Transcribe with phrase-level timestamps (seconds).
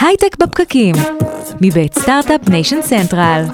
[0.00, 0.94] הייטק בפקקים,
[1.60, 3.44] מבית Start-Up Nation Central.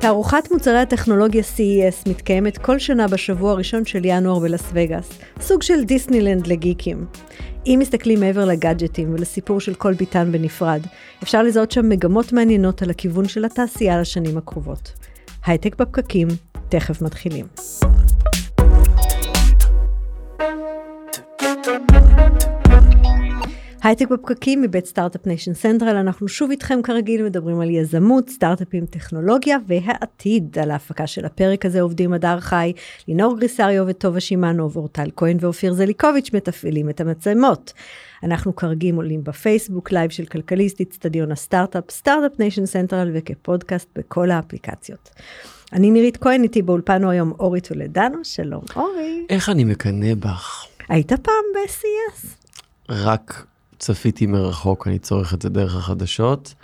[0.00, 5.84] תערוכת מוצרי הטכנולוגיה CES מתקיימת כל שנה בשבוע הראשון של ינואר בלאס וגאס, סוג של
[5.84, 7.06] דיסנילנד לגיקים.
[7.66, 10.80] אם מסתכלים מעבר לגאדג'טים ולסיפור של כל ביתן בנפרד,
[11.22, 14.92] אפשר לזהות שם מגמות מעניינות על הכיוון של התעשייה לשנים הקרובות.
[15.46, 16.28] הייטק בפקקים,
[16.68, 17.46] תכף מתחילים.
[23.82, 29.56] הייטק בפקקים מבית Start-Up Nation Central, אנחנו שוב איתכם כרגיל מדברים על יזמות, סטארט-אפים, טכנולוגיה
[29.66, 30.58] והעתיד.
[30.62, 32.72] על ההפקה של הפרק הזה עובדים הדר חי,
[33.08, 37.72] לינור גריסריו וטובה שמענו, ואורטל כהן ואופיר זליקוביץ' מתפעלים את המצלמות.
[38.22, 45.10] אנחנו כרגיל עולים בפייסבוק live של כלכליסט, אצטדיון הסטארט-אפ, Start-Up Nation Central וכפודקאסט בכל האפליקציות.
[45.72, 49.26] אני נירית כהן, איתי באולפנו היום אורי טולדנו, שלום אורי.
[49.30, 50.66] איך אני מקנא בך?
[50.88, 52.26] היית פעם ב-CES?
[52.88, 53.46] רק
[53.78, 56.54] צפיתי מרחוק, אני צורך את זה דרך החדשות.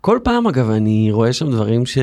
[0.00, 1.98] כל פעם, אגב, אני רואה שם דברים ש...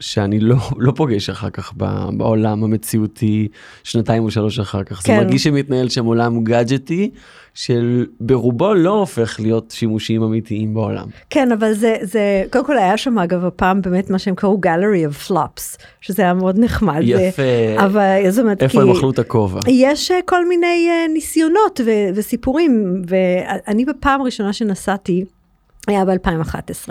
[0.00, 1.72] שאני לא, לא פוגש אחר כך
[2.12, 3.48] בעולם המציאותי
[3.84, 4.96] שנתיים או שלוש אחר כך.
[4.96, 5.16] כן.
[5.16, 7.10] זה מרגיש שמתנהל שם עולם גאדג'טי,
[7.58, 11.06] של ברובו לא הופך להיות שימושיים אמיתיים בעולם.
[11.30, 15.12] כן, אבל זה, זה, קודם כל היה שם אגב הפעם באמת מה שהם קראו gallery
[15.12, 17.00] of flops, שזה היה מאוד נחמד.
[17.04, 17.42] יפה.
[17.84, 19.60] אבל זאת אומרת, איפה כי, הם אכלו את הכובע?
[19.68, 25.24] יש אה, כל מיני uh, ניסיונות ו- וסיפורים, ואני בפעם הראשונה שנסעתי,
[25.86, 26.88] היה ב-2011.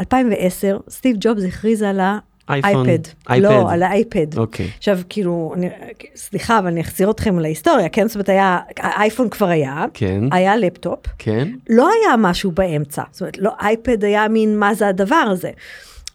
[0.00, 2.00] 2010, סטיב ג'ובס הכריז על.
[2.50, 3.12] אייפון, אייפד.
[3.42, 4.38] לא, על האייפד.
[4.38, 4.70] אוקיי.
[4.78, 5.68] עכשיו, כאילו, אני,
[6.16, 8.08] סליחה, אבל אני אחזיר אתכם להיסטוריה, כן?
[8.08, 10.24] זאת אומרת, היה, האייפון כבר היה, כן.
[10.32, 11.48] היה לפטופ, כן.
[11.68, 13.02] לא היה משהו באמצע.
[13.10, 15.50] זאת אומרת, לא, אייפד היה מין, מה זה הדבר הזה?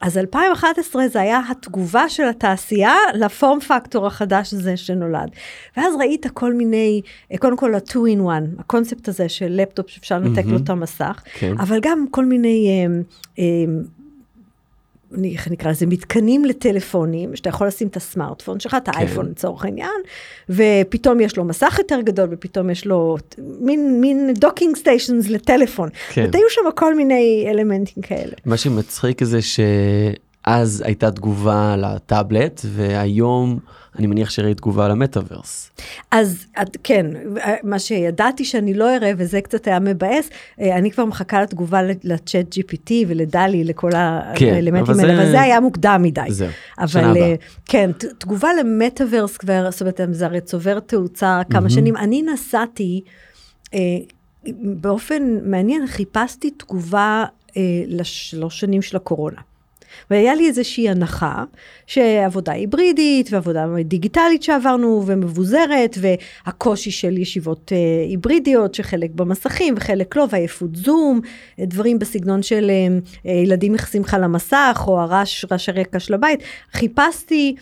[0.04, 5.30] אז 2011 זה היה התגובה של התעשייה ל form factor החדש הזה שנולד.
[5.78, 7.02] ואז ראית כל מיני,
[7.40, 10.52] קודם כל ה-2 in 1, הקונספט הזה של לפטופ שאפשר לנתק mm-hmm.
[10.52, 11.56] לו את המסך, כן.
[11.60, 12.68] אבל גם כל מיני...
[12.70, 13.02] אה,
[13.40, 13.74] אה,
[15.34, 19.32] איך נקרא לזה, מתקנים לטלפונים, שאתה יכול לשים את הסמארטפון שלך, את האייפון כן.
[19.32, 20.02] לצורך העניין,
[20.50, 23.18] ופתאום יש לו מסך יותר גדול, ופתאום יש לו
[23.60, 25.90] מין, מין docking stations לטלפון.
[26.10, 26.30] כן.
[26.34, 28.34] והיו שם כל מיני אלמנטים כאלה.
[28.46, 29.40] מה שמצחיק זה
[30.46, 33.60] שאז הייתה תגובה לטאבלט, והיום...
[34.00, 35.72] אני מניח שראית תגובה על המטאוורס.
[36.12, 36.46] אז
[36.84, 37.06] כן,
[37.64, 40.30] מה שידעתי שאני לא אראה, וזה קצת היה מבאס,
[40.62, 43.92] אה, אני כבר מחכה לתגובה לצ'אט GPT ולדלי, לכל
[44.36, 46.22] כן, האלמנטים האלה, אבל זה היה מוקדם מדי.
[46.30, 46.50] זהו,
[46.88, 47.22] שנה הבאה.
[47.22, 51.98] אה, כן, תגובה למטאוורס כבר, זאת אומרת, זה הרי צובר תאוצה כמה שנים.
[51.98, 53.02] אני נסעתי,
[53.74, 53.80] אה,
[54.62, 57.26] באופן מעניין, חיפשתי תגובה
[57.88, 59.42] לשלוש שנים של הקורונה.
[60.10, 61.44] והיה לי איזושהי הנחה
[61.88, 67.78] שעבודה היברידית ועבודה דיגיטלית שעברנו ומבוזרת והקושי של ישיבות אה,
[68.10, 71.22] היברידיות שחלק במסכים וחלק לא ועייפות זום,
[71.60, 76.40] דברים בסגנון של אה, אה, ילדים נכנסים לך למסך או הרעש, רעש הרקע של הבית.
[76.74, 77.56] חיפשתי,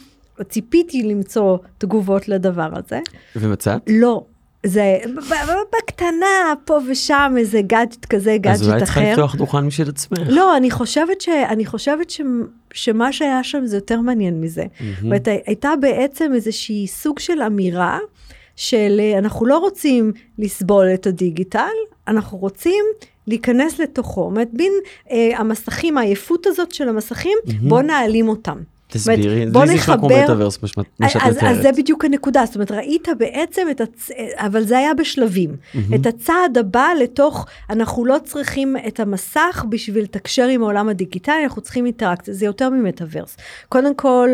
[0.49, 2.99] ציפיתי למצוא תגובות לדבר הזה.
[3.35, 3.81] ומצאת?
[3.87, 4.25] לא.
[4.65, 4.97] זה
[5.77, 8.65] בקטנה, פה ושם, איזה גאדג'ט כזה, גאדג'ט אחר.
[8.65, 10.19] אז אולי צריכה לפתוח דוכן משל עצמך.
[10.29, 12.21] לא, אני חושבת, ש, אני חושבת ש,
[12.73, 14.63] שמה שהיה שם זה יותר מעניין מזה.
[14.79, 17.99] זאת אומרת, הייתה בעצם איזושהי סוג של אמירה,
[18.55, 21.75] של אה, אנחנו לא רוצים לסבול את ה digital,
[22.07, 22.85] אנחנו רוצים
[23.27, 24.21] להיכנס לתוכו.
[24.21, 24.73] זאת אומרת, בין
[25.11, 27.51] אה, המסכים, העייפות הזאת של המסכים, mm-hmm.
[27.61, 28.57] בוא נעלים אותם.
[28.91, 31.43] תסבירי, זה נשמע כמו מטאוורס, מה שאת מתארת.
[31.43, 34.09] אז זה בדיוק הנקודה, זאת אומרת, ראית בעצם את הצ...
[34.35, 35.49] אבל זה היה בשלבים.
[35.49, 35.95] Mm-hmm.
[35.95, 41.61] את הצעד הבא לתוך, אנחנו לא צריכים את המסך בשביל לתקשר עם העולם הדיגיטלי, אנחנו
[41.61, 43.37] צריכים אינטראקציה, זה יותר ממטאוורס.
[43.69, 44.29] קודם כל,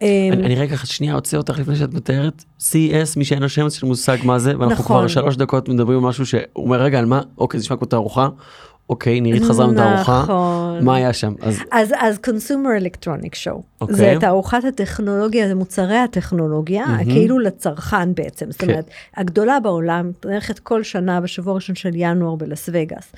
[0.00, 3.86] אני, אני רגע שנייה עוצר אותך לפני שאת מתארת CES מי שאין לו שמץ של
[3.86, 4.96] מושג מה זה ואנחנו נכון.
[4.96, 7.86] כבר שלוש דקות מדברים על משהו שהוא אומר רגע על מה אוקיי זה נשמע כמו
[7.86, 8.28] תערוכה
[8.90, 10.84] אוקיי, נירית חזרה מתערוכה, נכון.
[10.84, 11.34] מה היה שם?
[11.42, 13.96] אז, אז, אז Consumer Electronic Show, אוקיי.
[13.96, 17.04] זה תערוכת הטכנולוגיה, זה מוצרי הטכנולוגיה, mm-hmm.
[17.04, 19.20] כאילו לצרכן בעצם, זאת אומרת, כן.
[19.20, 23.12] הגדולה בעולם, נערכת כל שנה בשבוע הראשון של ינואר בלאס וגאס.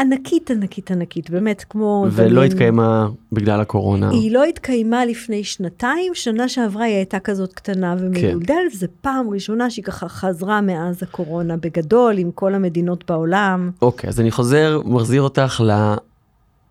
[0.00, 2.06] ענקית, ענקית, ענקית, באמת כמו...
[2.10, 2.50] ולא דברים...
[2.50, 4.10] התקיימה בגלל הקורונה.
[4.10, 8.68] היא לא התקיימה לפני שנתיים, שנה שעברה היא הייתה כזאת קטנה ומדולדלת, כן.
[8.72, 13.70] וזו פעם ראשונה שהיא ככה חזרה מאז הקורונה בגדול, עם כל המדינות בעולם.
[13.82, 15.94] אוקיי, אז אני חוזר, מחזיר אותך ל...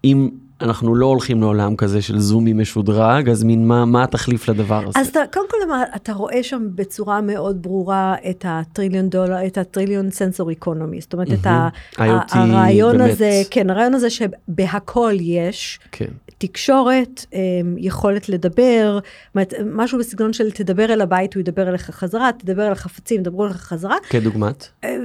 [0.04, 0.30] אם
[0.62, 5.00] אנחנו לא הולכים לעולם כזה של זומי משודרג, אז מין מה, מה התחליף לדבר הזה?
[5.00, 5.58] אז אתה, קודם כל,
[5.96, 11.02] אתה רואה שם בצורה מאוד ברורה את הטריליון דולר, את הטריליון סנסור איקונומי.
[11.02, 13.12] זאת אומרת, את ה, IoT ה- הרעיון באמת.
[13.12, 15.80] הזה, כן, הרעיון הזה שבהכל יש.
[15.92, 16.06] כן.
[16.38, 17.40] תקשורת, אמ,
[17.78, 19.00] יכולת לדבר,
[19.36, 23.46] אומרת, משהו בסגנון של תדבר אל הבית, הוא ידבר אליך חזרה, תדבר אל החפצים, ידברו
[23.46, 23.96] אליך חזרה.
[24.10, 24.68] כדוגמת?
[24.84, 24.96] אה,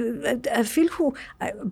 [0.61, 1.11] אפילו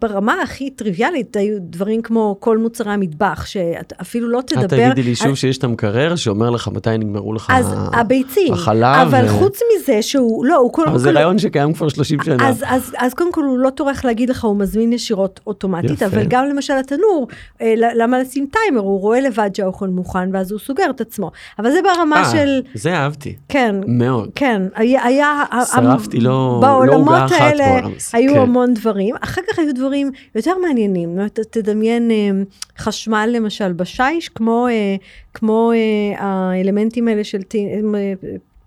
[0.01, 3.45] ברמה הכי טריוויאלית, היו דברים כמו כל מוצרי המטבח,
[3.89, 4.67] שאפילו לא את תדבר...
[4.67, 9.07] תגידי לי שוב על- שיש את המקרר שאומר לך מתי נגמרו לך אז הביצים, החלב.
[9.07, 10.87] אבל ו- חוץ מזה שהוא, לא, הוא כל...
[10.87, 12.49] אבל זה רעיון שקיים כבר 30 שנה.
[12.49, 16.05] אז, אז, אז קודם כל הוא לא טורח להגיד לך, הוא מזמין ישירות אוטומטית, יפה.
[16.05, 17.27] אבל גם למשל התנור,
[17.61, 21.31] אה, למה לשים טיימר, הוא רואה לבד שהאוכל מוכן, ואז הוא סוגר את עצמו.
[21.59, 24.29] אבל זה ברמה אה, של, זה אהבתי, כן, מאוד.
[24.35, 25.43] כן, היה, היה
[25.75, 28.39] שרפתי לו- לא בעולמות עוגה אחת האלה הזה, היו כן.
[28.39, 31.19] המון דברים, אחר כך היו דברים יותר מעניינים,
[31.49, 32.15] תדמיין אה,
[32.79, 34.95] חשמל למשל בשיש, כמו, אה,
[35.33, 37.41] כמו אה, האלמנטים האלה של
[37.95, 38.13] אה,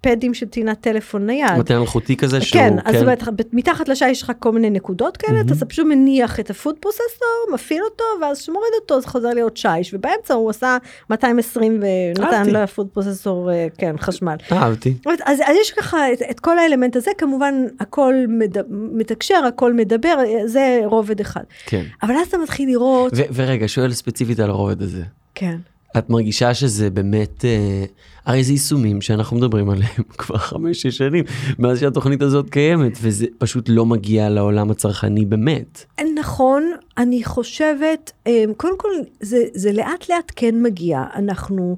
[0.06, 1.58] פדים של טעינת טלפון נייד.
[1.58, 3.22] מטה אלחוטי כזה שהוא, כן, אז זאת אומרת,
[3.52, 5.52] מתחת לשי יש לך כל מיני נקודות כאלה, מהמם.
[5.52, 9.94] אתה פשוט מניח את הפוד פרוססור, מפעיל אותו, ואז כשמוריד אותו זה חוזר להיות שיש,
[9.94, 10.76] ובאמצע הוא עשה
[11.10, 11.82] 220
[12.16, 12.52] ונתן אהבתי.
[12.52, 14.36] לפוד פרוססור, אה, כן, חשמל.
[14.52, 14.94] אהבתי.
[15.06, 19.72] אומרת, אז, אז יש ככה את, את כל האלמנט הזה, כמובן הכל מד, מתקשר, הכל
[19.72, 20.14] מדבר,
[20.44, 21.44] זה רובד אחד.
[21.66, 21.82] כן.
[22.02, 25.02] אבל אז אתה מתחיל לראות, ו- ורגע, שואל ספציפית על הרובד הזה.
[25.34, 25.56] כן.
[25.98, 27.84] את מרגישה שזה באמת, אה,
[28.24, 31.24] הרי זה יישומים שאנחנו מדברים עליהם כבר חמש-שש שנים,
[31.58, 35.84] מאז שהתוכנית הזאת קיימת, וזה פשוט לא מגיע לעולם הצרכני באמת.
[36.18, 38.88] נכון, אני חושבת, אמ, קודם כל,
[39.20, 41.04] זה, זה לאט לאט כן מגיע.
[41.14, 41.76] אנחנו,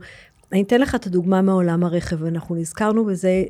[0.53, 3.43] אני אתן לך את הדוגמה מעולם הרכב, אנחנו נזכרנו בזה,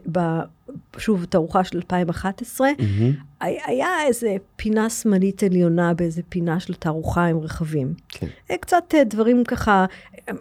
[0.99, 3.13] שוב, תערוכה של 2011, מהמם.
[3.41, 7.95] היה איזה פינה שמאלית עליונה באיזה פינה של תערוכה עם רכבים.
[8.09, 8.27] כן.
[8.51, 9.87] אה, קצת אה, דברים ככה,
[10.29, 10.33] אה,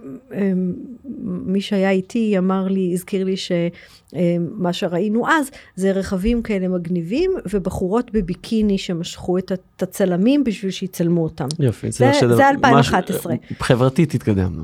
[1.24, 8.12] מי שהיה איתי אמר לי, הזכיר לי שמה שראינו אז, זה רכבים כאלה מגניבים, ובחורות
[8.14, 9.52] בביקיני שמשכו את
[9.82, 11.48] הצלמים בשביל שיצלמו אותם.
[11.60, 11.92] יופי.
[11.92, 13.34] זה- מה שדבר- זה מה 2011.
[13.50, 14.64] ש- חברתית התקדמנו.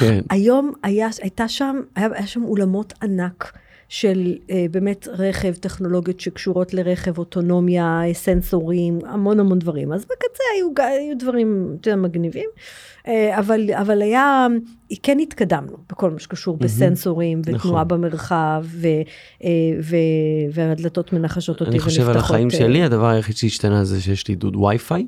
[0.00, 0.20] כן.
[0.30, 3.52] היום היה, הייתה שם, היה, היה שם אולמות ענק
[3.92, 9.92] של אה, באמת רכב, טכנולוגיות שקשורות לרכב, אוטונומיה, סנסורים, המון המון דברים.
[9.92, 12.48] אז בקצה היו, היו דברים יותר מגניבים,
[13.08, 14.46] אה, אבל, אבל היה,
[15.02, 17.88] כן התקדמנו בכל מה שקשור בסנסורים ותנועה נכון.
[17.88, 18.86] במרחב, ו,
[19.44, 19.50] אה,
[19.82, 19.96] ו,
[20.52, 24.28] והדלתות מנחשות אותי אני חושב על ונפתחות, החיים אה, שלי, הדבר היחיד שהשתנה זה שיש
[24.28, 25.06] לי דוד וי-פיי.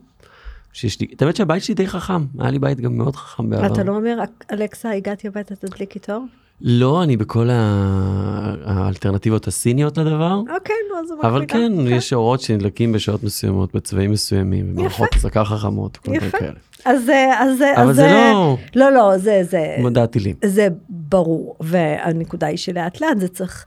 [0.73, 3.67] שיש לי, את האמת שהבית שלי די חכם, היה לי בית גם מאוד חכם בעבר.
[3.67, 4.19] אתה לא אומר,
[4.53, 6.21] אלכסה, הגעתי הביתה, תדליק איתו?
[6.67, 10.35] לא, אני בכל ה- האלטרנטיבות הסיניות לדבר.
[10.35, 11.95] אוקיי, נו, אז הוא אבל מחליט, כן, אוקיי.
[11.97, 16.39] יש אורות שנדלקים בשעות מסוימות, בצבעים מסוימים, במערכות אזעקה חכמות, כל מיני יפה.
[16.39, 16.53] כאלה.
[16.85, 20.35] אז זה, אז זה, אבל אז זה לא לא, לא, זה, זה, מדע טילים.
[20.45, 23.65] זה ברור, והנקודה היא שלאט לאט זה צריך,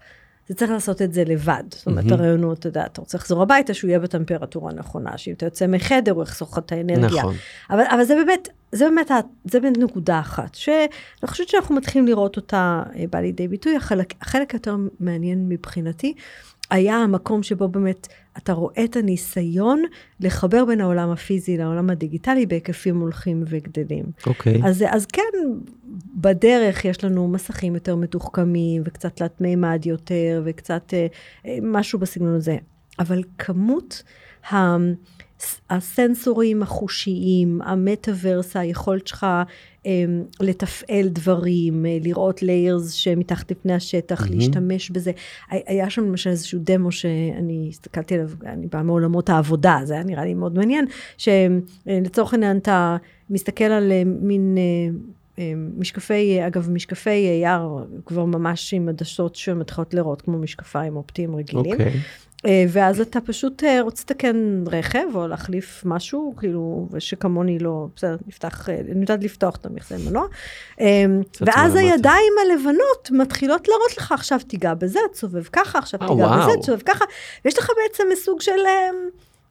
[0.47, 1.63] זה צריך לעשות את זה לבד.
[1.69, 2.19] זאת אומרת, מהמם.
[2.19, 5.67] הרעיון הוא, אתה יודע, אתה רוצה לחזור הביתה, שהוא יהיה בטמפרטורה הנכונה, שאם אתה יוצא
[5.67, 7.07] מחדר, הוא יחסוך לך את האנרגיה.
[7.07, 7.35] נכון.
[7.69, 9.11] אבל, אבל זה באמת, זה באמת,
[9.45, 10.87] זה באמת נקודה אחת, שאני
[11.27, 13.75] חושבת שאנחנו מתחילים לראות אותה אה, באה לידי ביטוי.
[13.75, 16.13] החלק, החלק היותר מעניין מבחינתי,
[16.69, 18.07] היה המקום שבו באמת
[18.37, 19.83] אתה רואה את הניסיון
[20.19, 24.05] לחבר בין העולם הפיזי לעולם הדיגיטלי בהיקפים הולכים וגדלים.
[24.27, 24.61] אוקיי.
[24.65, 25.21] אז, אז כן,
[26.15, 31.07] בדרך יש לנו מסכים יותר מתוחכמים, וקצת תלת מימד יותר, וקצת אה,
[31.45, 32.57] אה, משהו בסגנון הזה.
[32.99, 34.03] אבל כמות
[34.51, 34.77] ה...
[35.69, 39.25] הסנסורים החושיים, המטאוורס, היכולת שלך
[39.85, 39.91] אה,
[40.39, 44.37] לתפעל דברים, אה, לראות ליירס שמתחת לפני השטח, מהמם.
[44.37, 45.11] להשתמש בזה.
[45.49, 50.25] היה- שם למשל איזשהו דמו שאני הסתכלתי עליו, אני באה מעולמות העבודה, זה היה נראה
[50.25, 50.85] לי מאוד מעניין,
[51.17, 52.97] שלצורך העניין אתה
[53.29, 54.57] מסתכל על אה, מין...
[54.57, 54.89] אה,
[55.77, 57.09] משקפי, אגב, משקפי
[57.41, 61.71] יער כבר ממש עם עדשות שמתחילות לראות כמו משקפיים אופטיים רגילים.
[61.71, 61.91] אוקיי.
[62.45, 68.15] אה, ואז אתה פשוט אה, רוצה לתקן רכב או להחליף משהו, כאילו, ושכמוני לא, בסדר,
[68.27, 70.27] נפתח, אה, אני יודעת לפתוח את המכסה מנוע.
[71.41, 71.75] ואז.
[71.75, 76.51] הידיים הלבנות מתחילות להראות לך, עכשיו תיגע בזה, תסובב ככה, עכשיו תיגע בזה.
[76.61, 77.05] תסובב ככה.
[77.45, 78.51] ויש לך בעצם סוג של...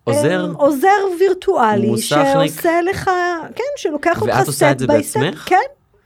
[0.04, 0.52] עוזר?
[0.56, 0.88] עוזר
[1.20, 1.98] וירטואלי?
[1.98, 3.10] שעושה לך,
[3.54, 5.44] כן, שלוקח אותך ואת עושה את זה בעצמך?
[5.48, 5.56] כן,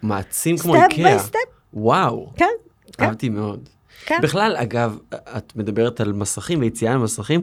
[0.02, 1.04] מעצים כמו step איקאה.
[1.04, 1.38] by step,
[1.74, 2.46] וואו, כן,
[2.92, 3.04] כן.
[3.04, 3.68] אהבתי מאוד.
[4.06, 4.18] כן.
[4.22, 4.98] בכלל, אגב,
[5.36, 7.40] את מדברת על מסכים ויציאה ממסכים,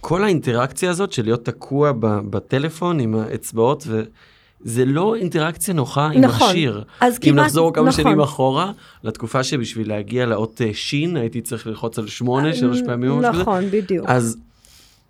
[0.00, 1.92] כל האינטראקציה הזאת של להיות תקוע
[2.30, 6.48] בטלפון עם האצבעות, וזה לא אינטראקציה נוחה עם נכון.
[6.48, 6.84] המכשיר.
[7.00, 8.04] אז אם כמעט- נחזור כמה נכון.
[8.04, 8.72] שנים אחורה,
[9.04, 13.20] לתקופה שבשביל להגיע לאות אה, שין, הייתי צריך ללחוץ על שמונה, שלוש פעמים.
[13.20, 14.06] נכון, בדיוק.
[14.08, 14.36] אז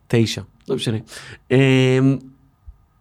[0.09, 0.99] תשע, לא משנה.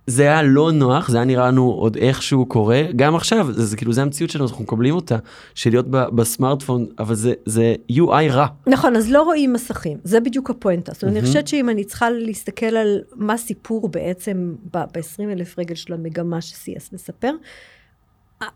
[0.08, 3.78] זה היה לא נוח, זה היה נראה לנו עוד איכשהו קורה, גם עכשיו, זה, זה
[3.78, 5.18] כאילו, זה המציאות שלנו, אנחנו מקבלים אותה,
[5.56, 8.48] של להיות ב, בסמארטפון, אבל זה, זה UI רע.
[8.68, 10.94] נכון, אז לא רואים מסכים, זה בדיוק הפואנטה.
[10.94, 15.76] זאת אומרת, אני חושבת שאם אני צריכה להסתכל על מה הסיפור בעצם ב-20 אלף רגל
[15.76, 17.32] של המגמה ש-CS מספר,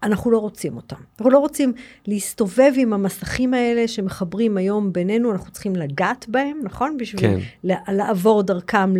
[0.03, 0.95] אנחנו לא רוצים אותם.
[1.17, 1.73] אנחנו לא רוצים
[2.07, 6.97] להסתובב עם המסכים האלה שמחברים היום בינינו, אנחנו צריכים לגעת בהם, נכון?
[6.97, 7.39] בשביל כן.
[7.87, 8.97] לעבור דרכם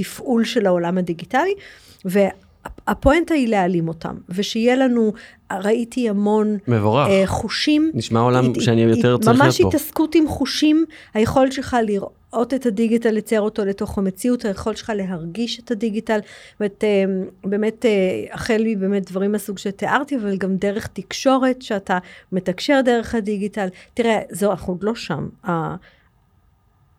[0.00, 1.54] לתפעול של העולם הדיגיטלי.
[2.04, 5.12] והפואנטה היא להעלים אותם, ושיהיה לנו,
[5.52, 7.08] ראיתי המון מבורך.
[7.08, 7.90] אה, חושים.
[7.94, 9.68] נשמע עולם הת- שאני הת- יותר צריך להיות ממש פה.
[9.68, 10.84] התעסקות עם חושים,
[11.14, 16.18] היכולת שלך לראות את הדיגיטל, לצייר אותו לתוך המציאות, היכולת שלך להרגיש את הדיגיטל.
[16.60, 17.04] אומרת, אה,
[17.44, 17.90] באמת, אה,
[18.32, 21.98] החל מבאמת דברים מהסוג שתיארתי, אבל גם דרך תקשורת, שאתה
[22.32, 23.68] מתקשר דרך הדיגיטל.
[23.94, 25.28] תראה, זהו, אנחנו עוד לא שם.
[25.48, 25.74] ה-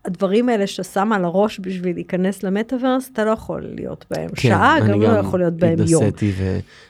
[0.07, 4.77] הדברים האלה שאתה שם על הראש בשביל להיכנס למטאוורס, אתה לא יכול להיות בהם שעה,
[4.79, 6.03] כן, אני גם לא יכול להיות בהם יום.
[6.03, 6.31] התנסיתי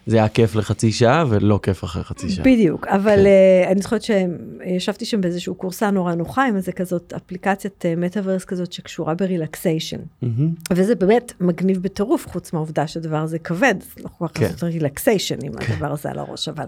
[0.07, 2.45] וזה היה כיף לחצי שעה ולא כיף אחרי חצי שעה.
[2.45, 3.67] בדיוק, אבל כן.
[3.67, 8.74] uh, אני זוכרת שישבתי שם באיזשהו קורסה נורא נוחה עם איזה כזאת אפליקציית מטאוורס כזאת
[8.74, 10.00] שקשורה ברילקסיישן.
[10.21, 10.50] מהמם.
[10.74, 14.43] וזה באמת מגניב בטירוף, חוץ מהעובדה שהדבר הזה כבד, אז לא כל כך כן.
[14.43, 16.65] לעשות רילקסיישן עם הדבר הזה על הראש, אבל,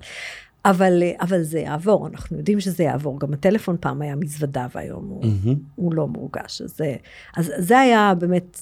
[0.66, 3.20] אבל, אה, אבל זה יעבור, אנחנו יודעים שזה יעבור.
[3.20, 5.60] גם הטלפון פעם היה מזוודה והיום הוא, מהמם.
[5.76, 6.62] הוא לא מורגש.
[6.62, 6.82] אז,
[7.38, 8.62] אז זה היה באמת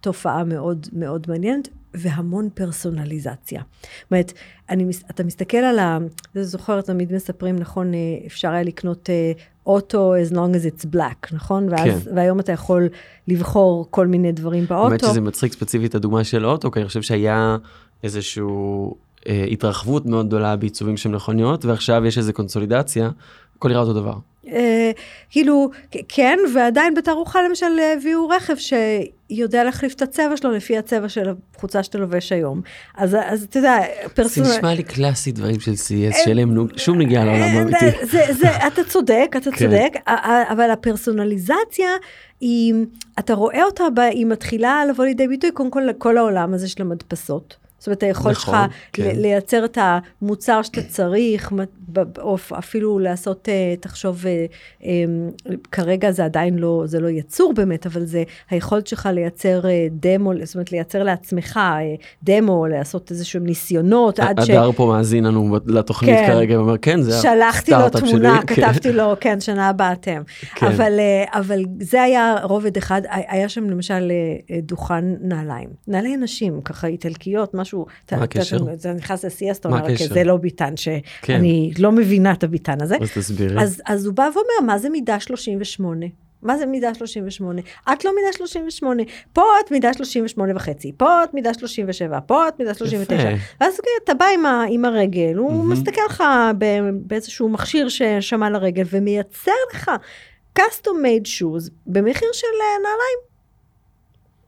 [0.00, 3.62] תופעה מאוד מאוד מעניינת, והמון פרסונליזציה.
[3.80, 4.32] זאת אומרת,
[4.70, 5.98] אני, אתה מסתכל על ה...
[6.32, 9.32] אתה זוכר, תמיד מספרים, נכון, אה, אפשר היה לקנות אה,
[9.66, 11.68] אוטו as long as it's black, נכון?
[11.70, 12.16] ואז, כן.
[12.16, 12.88] והיום אתה יכול
[13.28, 14.90] לבחור כל מיני דברים באוטו.
[14.90, 17.56] האמת שזה מצחיק ספציפית הדוגמה של אוטו, כי אני חושב שהיה
[18.02, 18.96] איזשהו
[19.28, 23.10] אה, התרחבות מאוד גדולה בעיצובים של מכוניות, ועכשיו יש איזו קונסולידציה,
[23.56, 24.14] הכל נראה אותו דבר.
[24.52, 24.90] אה,
[25.30, 25.70] כאילו,
[26.08, 27.66] כן, ועדיין בתערוכה למשל
[27.96, 32.60] הביאו רכב שיודע להחליף את הצבע שלו לפי הצבע של החולצה שאתה לובש היום.
[32.96, 34.48] אז, אז אתה יודע, זה פרסונל...
[34.48, 37.84] נשמע לי קלאסי דברים של CES, שאין להם שום נגיעה לעולם האמיתי.
[37.84, 39.56] אה, זה, זה, אתה צודק, אתה כן.
[39.56, 39.92] צודק,
[40.50, 41.90] אבל הפרסונליזציה
[42.40, 42.74] היא,
[43.18, 47.67] אתה רואה אותה, היא מתחילה לבוא לידי ביטוי, קודם כל לכל העולם הזה של המדפסות.
[47.78, 49.16] זאת אומרת, היכולת נכון, שלך כן.
[49.16, 51.52] לייצר את המוצר שאתה צריך,
[52.18, 54.46] או אפילו לעשות, אה, תחשוב, אה,
[54.84, 55.04] אה,
[55.72, 60.32] כרגע זה עדיין לא, זה לא יצור באמת, אבל זה היכולת שלך לייצר אה, דמו,
[60.44, 61.60] זאת אומרת, לייצר לעצמך
[62.22, 64.50] דמו, לעשות איזשהם ניסיונות, עד ש...
[64.50, 66.26] הדר פה מאזין לנו לתוכנית כן.
[66.26, 68.62] כרגע, ואומר, כן, זה שלחתי לו הסטארט-אפ תמונה, שלי." כן.
[68.62, 70.22] כתבתי לו, כן, שנה הבאה אתם.
[70.54, 70.66] כן.
[70.66, 70.92] אבל,
[71.32, 74.12] אבל זה היה רובד אחד, היה שם למשל
[74.62, 75.68] דוכן נעליים.
[75.88, 77.67] נעלי נשים, ככה איטלקיות, משהו.
[77.74, 78.56] אתה- אתה- הקשר?
[78.80, 79.24] אתה נכנס
[79.60, 80.14] אתה מה אומר, "אוקיי, הקשר?
[80.14, 82.96] זה לא ביטן, שאני לא מבינה את הביטן הזה.
[83.00, 83.60] אז תסבירי.
[83.86, 86.06] אז, הוא בא ואומר, מה זה מידה 38?
[86.42, 87.62] מה זה מידה 38?
[87.92, 92.58] את לא מידה 38, פה את מידה 38 וחצי, פה את מידה 37, פה את
[92.58, 93.14] מידה 39.
[93.14, 93.28] יפה.
[93.60, 95.72] ואז אתה בא עם, ה, עם הרגל, הוא מהמם.
[95.72, 96.24] מסתכל לך
[96.92, 99.90] באיזשהו מכשיר ששמע לרגל ומייצר לך
[100.58, 103.27] custom made shoes במחיר של אה, נעליים.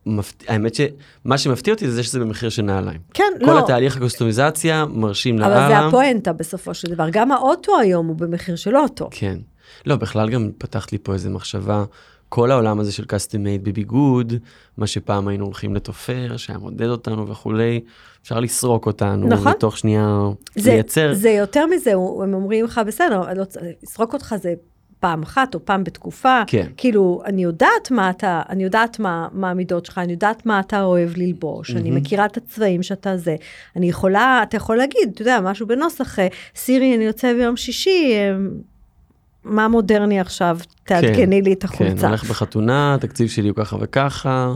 [0.06, 3.00] מפת- האמת שמה שמפתיע אותי זה זה שזה במחיר של נעליים.
[3.14, 3.58] כן, כל לא.
[3.58, 5.86] התהליך הקוסטומיזציה מרשים אבל זה לאללה.
[5.86, 7.06] הפואנטה בסופו של דבר.
[7.10, 9.08] גם האוטו היום הוא במחיר של אוטו.
[9.10, 9.38] כן.
[9.86, 11.84] לא, בכלל גם פתחת לי פה איזה מחשבה,
[12.28, 14.32] כל העולם הזה של custom made בביגוד,
[14.76, 17.80] מה שפעם היינו הולכים לתופר, שהיה מודד אותנו וכולי,
[18.22, 19.52] אפשר לסרוק אותנו, נכון.
[19.52, 20.18] ותוך שנייה
[20.56, 21.14] זה, לייצר.
[21.14, 23.44] זה יותר מזה, הם אומרים לך, בסדר, לא,
[23.82, 24.54] לסרוק אותך זה
[25.00, 26.42] פעם אחת או פעם בתקופה.
[26.46, 26.66] כן.
[26.76, 30.82] כאילו, אני יודעת מה אתה, אני יודעת מה, מה המידות שלך, אני יודעת מה אתה
[30.82, 32.02] אוהב ללבוש, אני מהמם.
[32.02, 33.36] מכירה את הצבעים שאתה זה.
[33.76, 38.12] אני יכולה, אתה יכול להגיד, אתה יודע, משהו בנוסח, אה, סירי, אני יוצא ביום שישי,
[38.14, 38.36] אה,
[39.44, 40.58] מה מודרני עכשיו?
[40.84, 42.06] תעדכני לי את כן, החולצה.
[42.08, 44.54] הולך בחתונה, התקציב שלי הוא ככה וככה,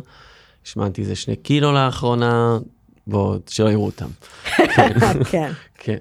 [0.66, 2.58] השמנתי איזה שני קילו לאחרונה,
[3.06, 4.08] בואו, שלא יראו אותם.
[5.30, 5.50] כן.
[5.78, 5.96] כן.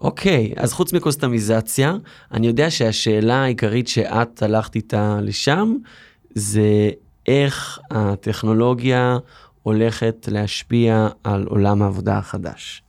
[0.00, 1.94] אוקיי, אז חוץ מקוסטמיזציה,
[2.32, 5.76] אני יודע שהשאלה העיקרית שאת הלכת איתה לשם,
[6.34, 6.90] זה
[7.26, 9.18] איך הטכנולוגיה
[9.62, 12.82] הולכת להשפיע על עולם העבודה החדש.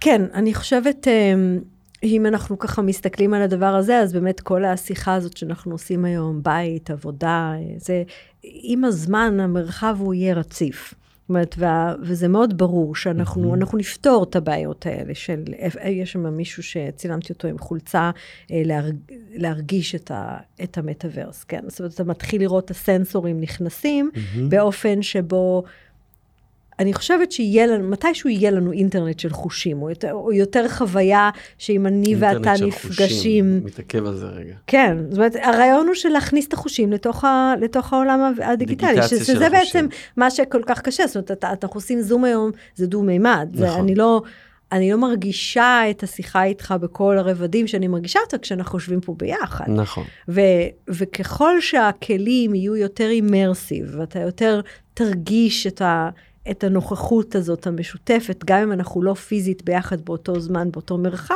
[0.00, 1.58] כן, אני חושבת, אמ,
[2.02, 6.42] אם אנחנו ככה מסתכלים על הדבר הזה, אז באמת כל השיחה הזאת שאנחנו עושים היום,
[6.42, 8.02] בית, עבודה, זה,
[8.42, 10.94] עם הזמן המרחב הוא יהיה רציף.
[11.24, 11.56] זאת אומרת,
[12.02, 15.42] וזה מאוד ברור שאנחנו אנחנו נפתור את הבעיות האלה של,
[15.84, 18.10] יש שם מישהו שצילמתי אותו עם חולצה,
[18.50, 18.96] אה, להרג,
[19.30, 21.64] להרגיש את, ה, את המטאוורס, כן?
[21.68, 24.10] זאת אומרת, אתה מתחיל לראות את הסנסורים נכנסים,
[24.48, 25.64] באופן שבו
[26.78, 31.30] אני חושבת שיהיה לנו, מתישהו יהיה לנו אינטרנט של חושים, או יותר, או יותר חוויה
[31.58, 33.06] שאם אני ואתה אינטרנט של נפגשים.
[33.08, 34.54] חושים, מתעכב על זה רגע.
[34.66, 39.10] כן, זאת אומרת, הרעיון הוא של להכניס את החושים לתוך, ה, לתוך העולם הדיגיטלי, ש-
[39.10, 39.50] של שזה החושים.
[39.50, 43.48] בעצם מה שכל כך קשה, זאת אומרת, אנחנו עושים זום היום, זה דו-מימד.
[43.52, 43.80] נכון.
[43.80, 44.22] אני לא...
[44.72, 49.64] אני לא מרגישה את השיחה איתך בכל הרבדים שאני מרגישה אותה כשאנחנו יושבים פה ביחד.
[49.68, 50.04] נכון.
[50.28, 50.40] ו,
[50.88, 54.60] וככל שהכלים יהיו יותר אימרסיב, ואתה יותר
[54.94, 56.08] תרגיש את, ה,
[56.50, 61.34] את הנוכחות הזאת המשותפת, גם אם אנחנו לא פיזית ביחד באותו זמן, באותו מרחב,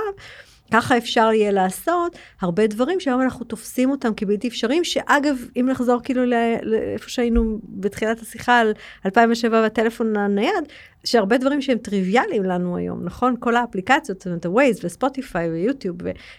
[0.72, 6.00] ככה אפשר יהיה לעשות הרבה דברים שהיום אנחנו תופסים אותם כבלתי אפשריים, שאגב, אם נחזור
[6.04, 6.24] כאילו
[6.62, 8.72] לאיפה שהיינו בתחילת השיחה על
[9.06, 10.64] 2007 והטלפון הנייד,
[11.04, 13.34] שהרבה דברים שהם טריוויאליים לנו היום, נכון?
[13.40, 15.96] כל האפליקציות, זאת אומרת, ה-Waze וספוטיפיי ויוטיוב,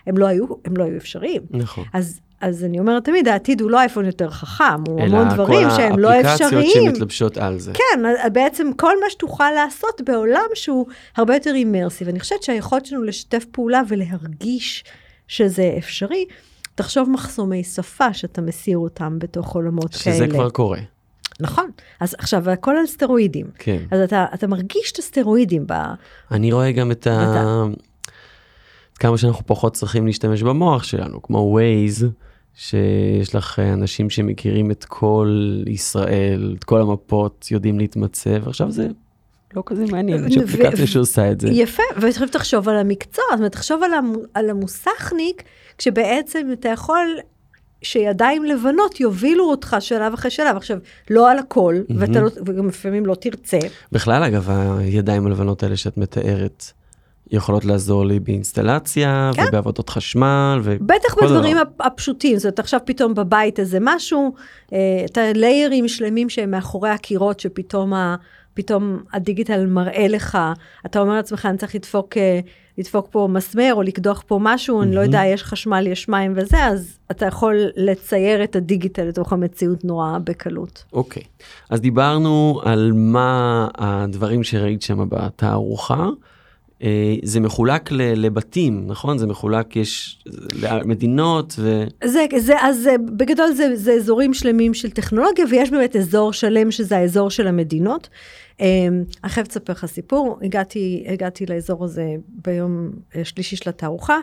[0.07, 1.41] הם לא היו, הם לא היו אפשריים.
[1.51, 1.83] נכון.
[1.93, 5.67] אז, אז אני אומרת תמיד, העתיד הוא לא אייפון יותר חכם, הוא אלא המון דברים
[5.75, 6.89] שהם לא כל האפליקציות אפשריים.
[6.89, 7.71] שמתלבשות על זה.
[7.73, 8.03] כן,
[8.33, 12.07] בעצם כל מה שתוכל לעשות בעולם שהוא הרבה יותר אימרסיב.
[12.09, 14.83] אני חושבת שהיכולת שלנו לשתף פעולה ולהרגיש
[15.27, 16.25] שזה אפשרי,
[16.75, 20.15] תחשוב מחסומי שפה שאתה מסיר אותם בתוך עולמות כאלה.
[20.15, 20.79] שזה כבר קורה.
[21.39, 21.69] נכון.
[21.99, 23.45] אז עכשיו, הכל על סטרואידים.
[23.57, 23.83] כן.
[23.91, 25.73] אז אתה, אתה מרגיש את הסטרואידים ב...
[26.31, 27.63] אני רואה גם את ה...
[28.99, 32.05] כמה שאנחנו פחות צריכים להשתמש במוח שלנו, כמו Waze,
[32.59, 38.87] שיש לך אה, אנשים שמכירים את כל ישראל, את כל המפות, יודעים להתמצב, עכשיו זה
[39.53, 41.49] לא כזה מעניין, יש אפליקציה שעושה את זה.
[41.49, 45.43] יפה, ועכשיו תחשוב על המקצוע, זאת אומרת, תחשוב על, המו, על המוסכניק,
[45.77, 47.07] כשבעצם אתה יכול
[47.81, 50.55] שידיים לבנות יובילו אותך שלב אחרי שלב.
[50.55, 50.77] עכשיו,
[51.09, 53.59] לא על הכל, ואתה לא, וגם לפעמים לא תרצה.
[53.91, 56.71] בכלל, אגב, הידיים הלבנות האלה שאת מתארת,
[57.31, 59.45] יכולות לעזור לי באינסטלציה, כן.
[59.47, 60.75] ובעבודות חשמל, ו...
[60.81, 61.61] בטח בדברים דבר.
[61.61, 64.33] הפ- הפשוטים, זאת אומרת, עכשיו פתאום בבית איזה משהו,
[64.73, 68.15] אה, אתה ליירים שלמים שהם מאחורי הקירות, שפתאום ה,
[68.53, 70.37] פתאום הדיגיטל מראה לך,
[70.85, 72.39] אתה אומר לעצמך, אני צריך לדפוק, אה,
[72.77, 76.65] לדפוק פה מסמר, או לקדוח פה משהו, אני לא יודע, יש חשמל, יש מים וזה,
[76.65, 80.83] אז אתה יכול לצייר את הדיגיטל לתוך המציאות נורא בקלות.
[80.93, 81.23] אוקיי,
[81.69, 86.07] אז דיברנו על מה הדברים שראית שם בתערוכה.
[86.83, 89.17] אה, זה מחולק לבתים, נכון?
[89.17, 90.23] זה מחולק, יש
[90.85, 91.83] מדינות ו...
[92.03, 96.71] זה, זה, אז אה, בגדול זה, זה אזורים שלמים של טכנולוגיה, ויש באמת אזור שלם
[96.71, 98.09] שזה האזור של המדינות.
[98.61, 98.87] אה,
[99.23, 104.17] אני חייבת לספר לך סיפור, הגעתי, הגעתי לאזור הזה ביום השלישי של התערוכה,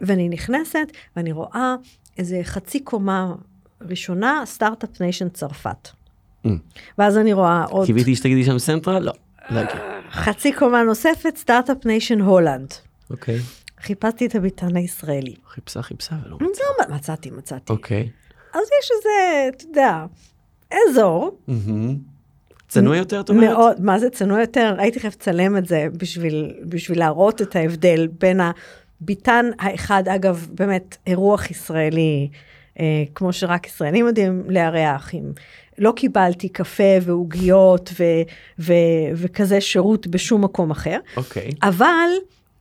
[0.00, 1.74] ואני נכנסת, ואני רואה
[2.18, 3.34] איזה חצי קומה
[3.80, 5.88] ראשונה, Start-Up Nation צרפת.
[6.46, 6.48] Mm.
[6.98, 9.02] ואז אני רואה עוד קיוויתי שתגידי שם Central?
[9.02, 9.12] לא.
[9.50, 10.00] לא הגיע.
[10.10, 12.74] חצי קומה נוספת, Start-Up Nation הולנד.
[13.10, 13.38] אוקיי.
[13.80, 15.34] חיפשתי את הביטן הישראלי.
[15.48, 16.38] חיפשה, חיפשה ולא.
[16.40, 17.72] לא, מצאתי, מצאתי.
[17.72, 18.08] אוקיי.
[18.54, 20.04] אז יש איזה, אתה יודע,
[20.72, 21.38] אזור.
[22.68, 23.44] צנוע יותר, את אומרת?
[23.44, 24.74] מאוד, מה זה צנוע יותר?
[24.78, 28.40] הייתי חייבת לצלם את זה בשביל, בשביל להראות את ההבדל בין
[29.00, 32.30] הביטן האחד, אגב, באמת אירוח ישראלי,
[32.80, 35.32] אה, כמו שרק ישראלים יודעים לארח, עם...
[35.78, 38.04] לא קיבלתי קפה ועוגיות ו,
[38.58, 38.72] ו,
[39.14, 41.50] וכזה שירות בשום מקום אחר, אוקיי.
[41.62, 42.08] אבל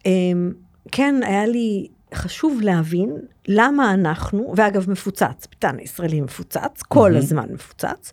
[0.06, 0.52] אמ,
[0.92, 8.12] כן, היה לי חשוב להבין למה אנחנו, ואגב מפוצץ, ביתן הישראלי מפוצץ, כל הזמן מפוצץ,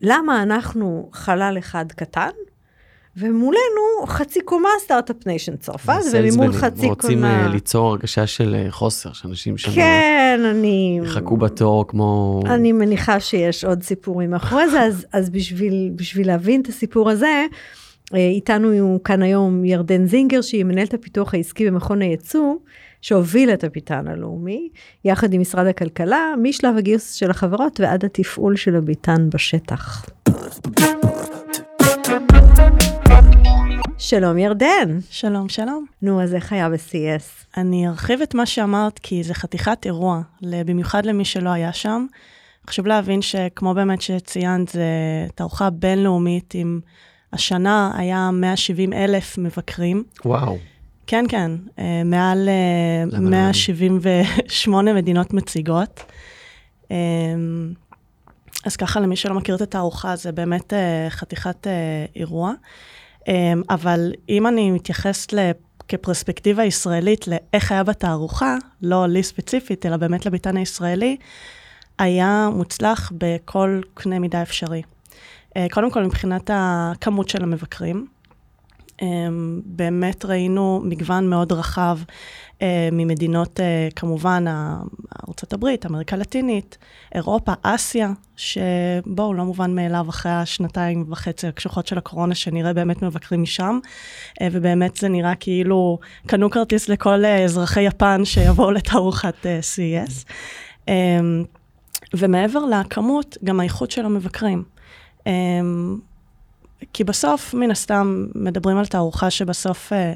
[0.00, 2.30] למה אנחנו חלל אחד קטן,
[3.16, 7.42] ומולנו חצי קומה Start-Up Nation צרפת, וממול חצי רוצים קומה...
[7.42, 11.00] אה, ליצור הרגשה של אה, חוסר, שאנשים שם כן, אני...
[11.04, 12.40] יחכו בתור כמו...
[12.46, 17.46] אני מניחה שיש עוד סיפורים מאחורי זה, אז, אז בשביל, בשביל להבין את הסיפור הזה,
[18.14, 22.54] אה, איתנו כאן היום ירדן זינגר, שהיא מנהלת הפיתוח העסקי במכון הייצוא,
[23.02, 24.68] שהובילה את הביטן הלאומי,
[25.04, 30.06] יחד עם משרד הכלכלה, משלב הגיוס של החברות ועד התפעול של הביטן בשטח.
[33.98, 34.98] שלום ירדן.
[35.10, 35.86] שלום, שלום.
[36.02, 37.56] נו, אז איך היה ב-CS?
[37.56, 42.06] אני ארחיב את מה שאמרת, כי זה חתיכת אירוע, במיוחד למי שלא היה שם.
[42.68, 44.80] חשוב להבין שכמו באמת שציינת, זו
[45.34, 46.80] תערוכה בינלאומית עם
[47.32, 50.04] השנה היה 170 אלף מבקרים.
[50.24, 50.58] וואו.
[51.06, 53.30] כן, כן, אה, מעל אה, למה לא?
[53.30, 56.00] 178 מדינות מציגות.
[56.90, 56.96] אה,
[58.64, 61.72] אז ככה, למי שלא מכיר את התערוכה, זה באמת אה, חתיכת אה,
[62.16, 62.52] אירוע.
[63.28, 65.32] אה, אבל אם אני מתייחסת.
[65.88, 71.16] כפרספקטיבה ישראלית לאיך היה בתערוכה, לא לי ספציפית, אלא באמת לביתן הישראלי,
[71.98, 74.82] היה מוצלח בכל קנה מידה אפשרי.
[75.56, 78.13] אה, קודם כל, מבחינת הכמות של המבקרים, אמ,
[79.64, 81.98] באמת ראינו מגוון מאוד רחב
[82.62, 86.78] אה, ממדינות, אה, כמובן, ארה"ב, אמריקה הלטינית,
[87.14, 93.42] אירופה, אסיה, שבואו, לא מובן מאליו אחרי השנתיים וחצי הקשוחות של הקורונה, שנראה באמת מבקרים
[93.42, 93.78] משם,
[94.42, 100.24] אה, ובאמת זה נראה כאילו קנו כרטיס לכל אזרחי יפן שיבואו לתערוכת CES.
[100.88, 101.44] אמ,
[102.14, 104.64] ומעבר לכמות, גם האיכות של המבקרים.
[106.92, 110.12] כי בסוף, מן הסתם, מדברים על תערוכה שבסוף אה,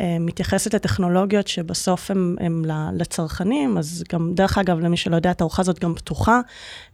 [0.00, 2.62] אה, מתייחסת לטכנולוגיות שבסוף הן
[2.94, 6.40] לצרכנים, אז גם, דרך אגב, למי שלא יודע, התערוכה הזאת גם פתוחה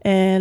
[0.06, 0.36] אה,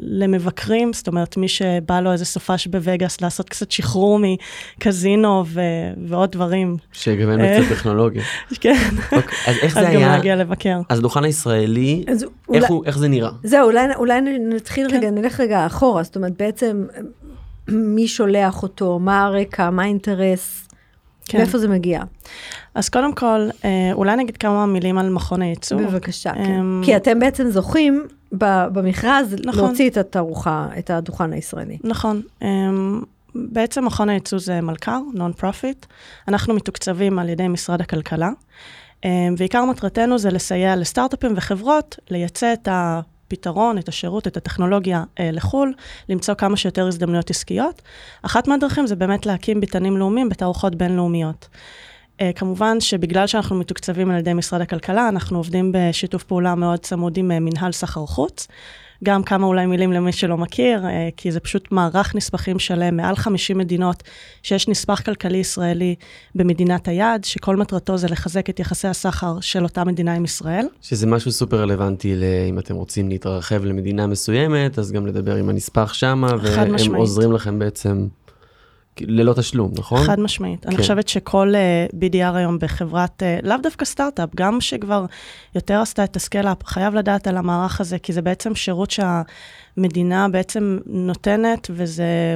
[0.00, 5.60] למבקרים, זאת אומרת, מי שבא לו איזה סופש בווגאס לעשות קצת שחרור מקזינו ו-
[6.06, 6.76] ועוד דברים.
[6.92, 8.22] שגוון אה, קצת טכנולוגיה.
[8.60, 8.90] כן.
[9.12, 9.88] אוקיי, אז איך זה היה?
[9.88, 10.80] אז גם להגיע לבקר.
[10.88, 13.30] אז הדוכן הישראלי, איך, אולי, הוא, איך זה נראה?
[13.44, 14.96] זהו, אולי, אולי נתחיל כן.
[14.96, 16.86] רגע, נלך רגע אחורה, זאת אומרת, בעצם...
[17.94, 20.68] מי שולח אותו, מה הרקע, מה האינטרס,
[21.30, 21.38] כן.
[21.38, 22.02] מאיפה זה מגיע.
[22.74, 25.80] אז קודם כל, אה, אולי נגיד כמה מילים על מכון הייצור.
[25.80, 26.40] בבקשה, כן.
[26.40, 28.06] אמ, כי אתם בעצם זוכים
[28.72, 29.64] במכרז נכון.
[29.64, 31.78] להוציא את התערוכה, את הדוכן הישראלי.
[31.84, 32.22] נכון.
[32.42, 33.02] אמ,
[33.34, 35.86] בעצם מכון הייצוא זה מלכ"ר, non-profit.
[36.28, 38.30] אנחנו מתוקצבים על ידי משרד הכלכלה,
[39.04, 43.00] אמ, ועיקר מטרתנו זה לסייע לסטארט-אפים וחברות לייצא את ה...
[43.32, 45.72] הפתרון, את השירות, את הטכנולוגיה אה, לחו"ל,
[46.08, 47.82] למצוא כמה שיותר הזדמנויות עסקיות.
[48.22, 51.48] אחת מהדרכים זה באמת להקים ביתנים לאומיים בתערוכות בינלאומיות.
[52.20, 57.16] אה, כמובן שבגלל שאנחנו מתוקצבים על ידי משרד הכלכלה, אנחנו עובדים בשיתוף פעולה מאוד צמוד
[57.16, 58.48] עם אה, מנהל סחר חוץ.
[59.04, 63.16] גם כמה אולי מילים למי שלא מכיר, אה, כי זה פשוט מערך נספחים שלם, מעל
[63.16, 64.02] 50 מדינות,
[64.42, 65.94] שיש נספח כלכלי ישראלי
[66.34, 70.66] במדינת היעד, שכל מטרתו זה לחזק את יחסי הסחר של אותה מדינה עם ישראל.
[70.82, 72.14] שזה משהו סופר רלוונטי,
[72.48, 77.00] אם אתם רוצים להתרחב למדינה מסוימת, אז גם לדבר עם הנספח שמה, והם משמעית.
[77.00, 78.06] עוזרים לכם בעצם.
[79.00, 80.04] ללא תשלום, נכון?
[80.04, 80.62] חד משמעית.
[80.62, 80.68] כן.
[80.68, 85.06] אני חושבת שכל uh, BDR היום בחברת, uh, לאו דווקא סטארט-אפ, גם שכבר
[85.54, 90.28] יותר עשתה את ה scale-up, חייב לדעת על המערך הזה, כי זה בעצם שירות שהמדינה
[90.28, 92.34] בעצם נותנת, וזה...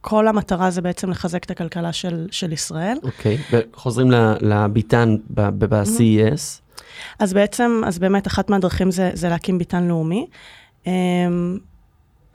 [0.00, 2.98] כל המטרה זה בעצם לחזק את הכלכלה של, של ישראל.
[3.02, 3.56] אוקיי, okay.
[3.74, 6.60] וחוזרים לביתן ב-CES.
[7.18, 10.26] אז בעצם, אז באמת אחת מהדרכים זה, זה להקים ביתן לאומי.
[10.84, 10.88] Um,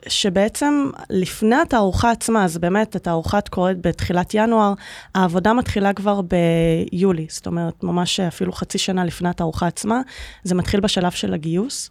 [0.08, 4.74] שבעצם לפני התערוכה עצמה, אז באמת התערוכה קורית בתחילת ינואר,
[5.16, 10.02] העבודה מתחילה כבר ביולי, זאת אומרת, ממש אפילו חצי שנה לפני התערוכה עצמה,
[10.44, 11.90] זה מתחיל בשלב של הגיוס.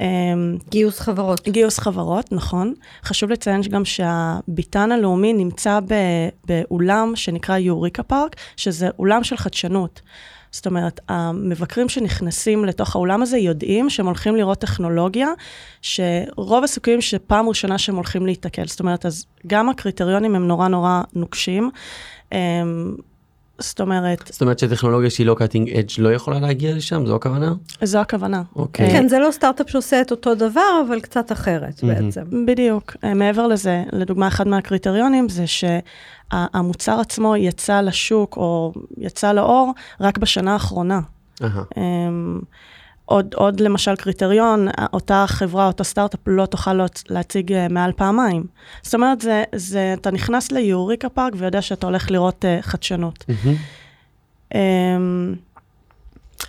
[0.00, 1.48] אמ, גיוס חברות.
[1.48, 2.74] גיוס חברות, נכון.
[3.04, 5.78] חשוב לציין גם שהביתן הלאומי נמצא
[6.46, 10.00] באולם שנקרא יוריקה פארק, שזה אולם של חדשנות.
[10.52, 15.28] זאת אומרת, המבקרים שנכנסים לתוך האולם הזה יודעים שהם הולכים לראות טכנולוגיה,
[15.82, 18.66] שרוב הסיכויים שפעם ראשונה שהם הולכים להיתקל.
[18.66, 21.70] זאת אומרת, אז גם הקריטריונים הם נורא נורא נוקשים.
[23.60, 24.30] זאת אומרת...
[24.32, 27.06] זאת אומרת שטכנולוגיה שהיא לא cutting edge לא יכולה להגיע לשם?
[27.06, 27.52] זו הכוונה?
[27.82, 28.42] זו הכוונה.
[28.56, 28.86] אוקיי.
[28.86, 28.90] Okay.
[28.90, 31.86] כן, זה לא סטארט-אפ שעושה את אותו דבר, אבל קצת אחרת mm-hmm.
[31.86, 32.46] בעצם.
[32.46, 32.96] בדיוק.
[33.04, 40.18] אה, מעבר לזה, לדוגמה, אחד מהקריטריונים זה שהמוצר עצמו יצא לשוק או יצא לאור רק
[40.18, 41.00] בשנה האחרונה.
[41.40, 41.78] Uh-huh.
[43.10, 48.44] עוד, עוד למשל קריטריון, אותה חברה, אותו סטארט-אפ לא תוכל להציג אה, מעל פעמיים.
[48.82, 53.24] זאת אומרת, זה, זה, אתה נכנס ליוריקה פארק ויודע שאתה הולך לראות uh, חדשנות.
[53.28, 54.52] Mm-hmm.
[54.52, 54.56] Um,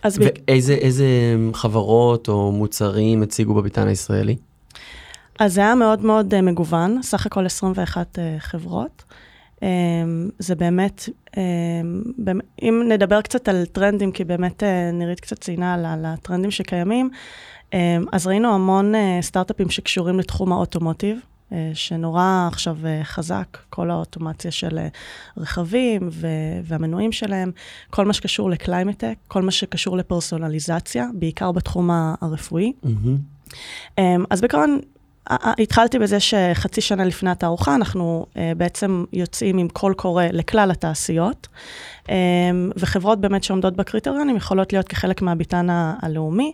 [0.03, 1.05] אז ואיזה איזה
[1.53, 4.35] חברות או מוצרים הציגו בביתן הישראלי?
[5.39, 9.03] אז זה היה מאוד מאוד uh, מגוון, סך הכל 21 uh, חברות.
[9.61, 11.13] אמ, זה באמת, אמ,
[12.61, 17.09] אם נדבר קצת על טרנדים, כי באמת אה, נירית קצת ציינה על הטרנדים שקיימים,
[17.73, 17.79] אמ,
[18.11, 21.19] אז ראינו המון אה, סטארט-אפים שקשורים לתחום ה automotive.
[21.53, 24.79] אה, שנורא עכשיו חזק, כל האוטומציה של
[25.37, 26.09] רכבים
[26.63, 27.51] והמנועים שלהם,
[27.89, 31.89] כל מה שקשור ל climate tech, כל מה שקשור לפרסונליזציה, בעיקר בתחום
[32.21, 32.73] הרפואי.
[32.85, 34.01] Mm-hmm.
[34.29, 34.79] אז בעיקרון,
[35.29, 41.47] התחלתי בזה שחצי שנה לפני התערוכה אנחנו uh, בעצם יוצאים עם קול קורא לכלל התעשיות,
[42.05, 42.09] um,
[42.77, 45.67] וחברות באמת שעומדות בקריטריונים יכולות להיות כחלק מהביתן
[46.01, 46.53] הלאומי.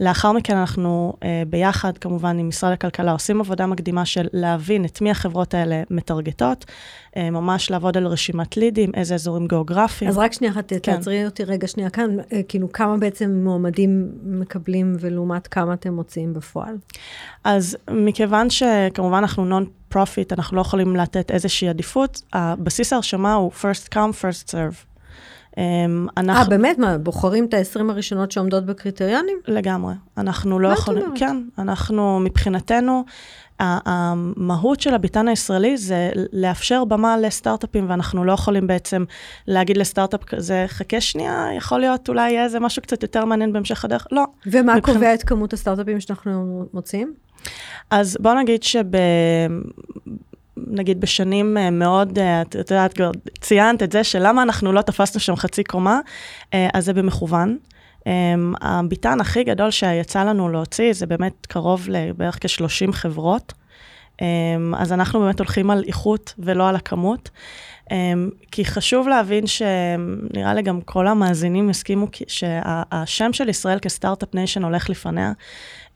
[0.00, 5.00] לאחר מכן אנחנו uh, ביחד, כמובן, עם משרד הכלכלה, עושים עבודה מקדימה של להבין את
[5.00, 10.10] מי החברות האלה מטרגטות, uh, ממש לעבוד על רשימת לידים, איזה אזורים גיאוגרפיים.
[10.10, 10.78] אז רק שנייה אחת, כן.
[10.78, 16.34] תעצרי אותי רגע שנייה כאן, uh, כאילו כמה בעצם מועמדים מקבלים ולעומת כמה אתם מוציאים
[16.34, 16.76] בפועל?
[17.44, 23.94] אז מכיוון שכמובן אנחנו non-profit, אנחנו לא יכולים לתת איזושהי עדיפות, הבסיס ההרשמה הוא first
[23.94, 24.93] come, first serve.
[25.58, 25.62] אמ,
[26.18, 26.50] אה, אנחנו...
[26.50, 26.78] באמת?
[26.78, 29.36] מה, בוחרים את ה-20 הראשונות שעומדות בקריטריונים?
[29.48, 29.94] לגמרי.
[30.18, 31.04] אנחנו לא יכולים...
[31.16, 33.04] כן, אנחנו מבחינתנו,
[33.60, 39.04] המהות של הביתן הישראלי זה לאפשר במה לסטארט-אפים, ואנחנו לא יכולים בעצם
[39.46, 43.84] להגיד לסטארט-אפ כזה, חכה שנייה, יכול להיות אולי יהיה איזה משהו קצת יותר מעניין בהמשך
[43.84, 44.06] הדרך.
[44.12, 44.24] לא.
[44.46, 47.14] ומה מבחינת- קובע את כמות הסטארט-אפים שאנחנו מוצאים?
[47.90, 48.84] אז בוא נגיד שב...
[50.56, 55.20] נגיד בשנים אה, מאוד, אה, את יודעת, כבר ציינת את זה, שלמה אנחנו לא תפסנו
[55.20, 56.00] שם חצי קומה,
[56.54, 57.58] אה, אז זה במכוון.
[58.06, 63.52] אה, הביתן הכי גדול שיצא לנו להוציא, זה באמת קרוב לבערך כ-30 חברות.
[64.22, 64.26] אה,
[64.76, 67.30] אז אנחנו באמת הולכים על איכות ולא על הכמות.
[67.92, 68.12] אה,
[68.50, 74.34] כי חשוב להבין שנראה לי גם כל המאזינים הסכימו כי- שהשם של ישראל כ Start-Up
[74.34, 75.32] Nation הולך לפניה.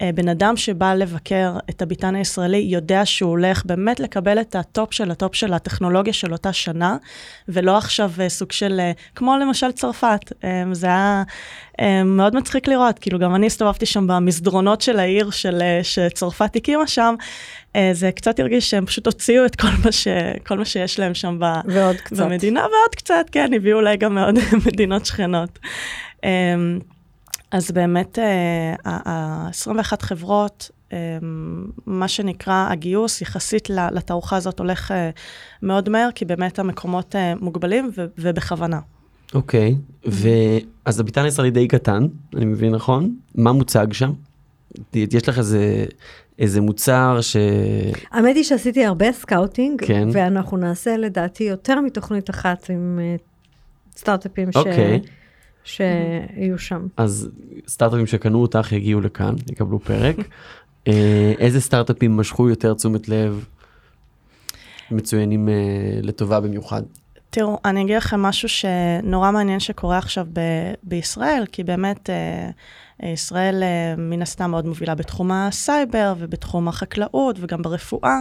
[0.02, 4.64] אה, בן אדם שבא לבקר את הביתן הישראלי יודע שהוא הולך באמת לקבל את ה
[4.64, 6.96] top של ה top של הטכנולוגיה של אותה שנה,
[7.48, 10.32] ולא עכשיו אה, סוג של, אה, כמו למשל צרפת.
[10.72, 11.22] זה היה
[12.04, 17.14] מאוד מצחיק לראות, כאילו גם אני הסתובבתי שם במסדרונות של העיר של, שצרפת הקימה שם,
[17.92, 20.08] זה קצת הרגיש שהם פשוט הוציאו את כל מה, ש,
[20.46, 21.44] כל מה שיש להם שם ב,
[21.78, 22.26] ועוד קצת.
[22.26, 24.34] במדינה, ועוד קצת, כן, הביאו אולי גם מעוד
[24.66, 25.58] מדינות שכנות.
[26.24, 26.78] אמ,
[27.50, 28.18] אז באמת,
[28.84, 30.96] ה-21 חברות, אמ,
[31.86, 35.10] מה שנקרא הגיוס יחסית ל- לתערוכה הזאת הולך אה,
[35.62, 38.80] מאוד מהר, כי באמת המקומות אה, מוגבלים ובכוונה.
[39.34, 43.14] אוקיי, ואז הביתן הישראלי די קטן, אני מבין נכון?
[43.34, 44.12] מה מוצג שם?
[44.94, 45.84] יש לך איזה,
[46.38, 47.36] איזה מוצר ש...
[48.10, 50.08] האמת היא שעשיתי הרבה scouting, כן.
[50.12, 53.16] ואנחנו נעשה לדעתי יותר מתוכנית אחת עם אה,
[53.96, 54.56] סטארט-אפים ש...
[54.56, 55.00] אוקיי.
[55.64, 56.86] שיהיו שם.
[56.96, 57.28] אז
[57.68, 60.16] סטארט-אפים שקנו אותך יגיעו לכאן, יקבלו פרק.
[60.88, 63.44] אה, איזה סטארט-אפים משכו יותר תשומת לב
[64.90, 65.54] מצוינים אה,
[66.02, 66.82] לטובה במיוחד?
[67.30, 72.50] תראו, אני אגיד לכם משהו שנורא מעניין שקורה עכשיו ב- בישראל, כי באמת אה,
[73.02, 78.18] ישראל אה, מן הסתם מאוד מובילה בתחום הסייבר ובתחום החקלאות וגם ברפואה.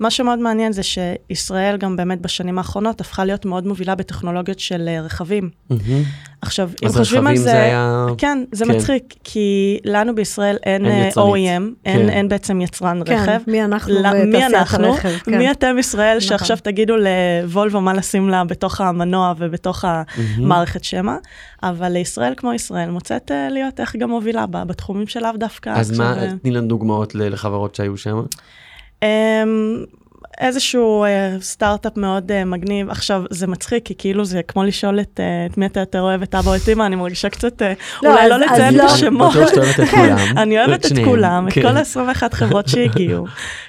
[0.00, 4.88] מה שמאוד מעניין זה שישראל גם באמת בשנים האחרונות הפכה להיות מאוד מובילה בטכנולוגיות של
[4.88, 5.50] אה, רכבים.
[5.70, 6.02] מהמם.
[6.42, 7.50] עכשיו, אם חושבים על רכבים זה...
[7.50, 8.06] זה היה...
[8.18, 8.70] כן, זה כן.
[8.70, 11.22] מצחיק, כי לנו בישראל אין, אין אה.
[11.22, 12.08] OEM, אין, כן.
[12.08, 13.40] אין בעצם יצרן כן, רכב.
[13.46, 14.86] מי אנחנו לא, מי בתעשיית אנחנו?
[14.86, 15.38] הרכב, כן.
[15.38, 16.28] מי אתם ישראל נכון.
[16.28, 21.16] שעכשיו תגידו לוולבו מה לשים לה בתוך המנוע ובתוך המערכת שמע,
[21.62, 25.70] אבל לישראל כמו ישראל מוצאת להיות איך גם מובילה בה, בתחומים של לאו דווקא.
[25.70, 28.22] אז מה, אה, תני לנו דוגמאות לחברות שהיו שם.
[29.02, 29.08] אמ,
[30.40, 32.90] איזשהו אה, סטארט-אפ מאוד אה, מגניב.
[32.90, 36.22] עכשיו, זה מצחיק, כי כאילו זה כמו לשאול את, אה, את מי אתה יותר אוהב,
[36.22, 38.84] את אבא או את אמא, אני מרגישה קצת, אה, לא, אולי אז- לא לציין לא.
[38.84, 39.32] את השמות.
[39.32, 40.16] שאת אוהבת את כולם.
[40.36, 41.62] אני אוהבת את כולם, את כן.
[41.62, 43.26] כל ה-21 חברות שהגיעו.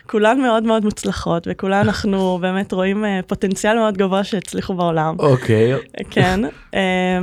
[0.10, 5.16] כולן מאוד מאוד מוצלחות, וכולן אנחנו באמת רואים אה, פוטנציאל מאוד גבוה שהצליחו בעולם.
[5.20, 5.74] אוקיי,
[6.10, 6.42] כן.
[6.76, 7.20] אה,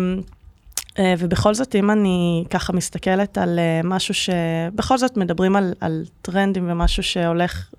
[1.19, 6.71] ובכל זאת, אם אני ככה מסתכלת על אה, משהו שבכל זאת מדברים על, על טרנדים
[6.71, 7.71] ומשהו שהולך,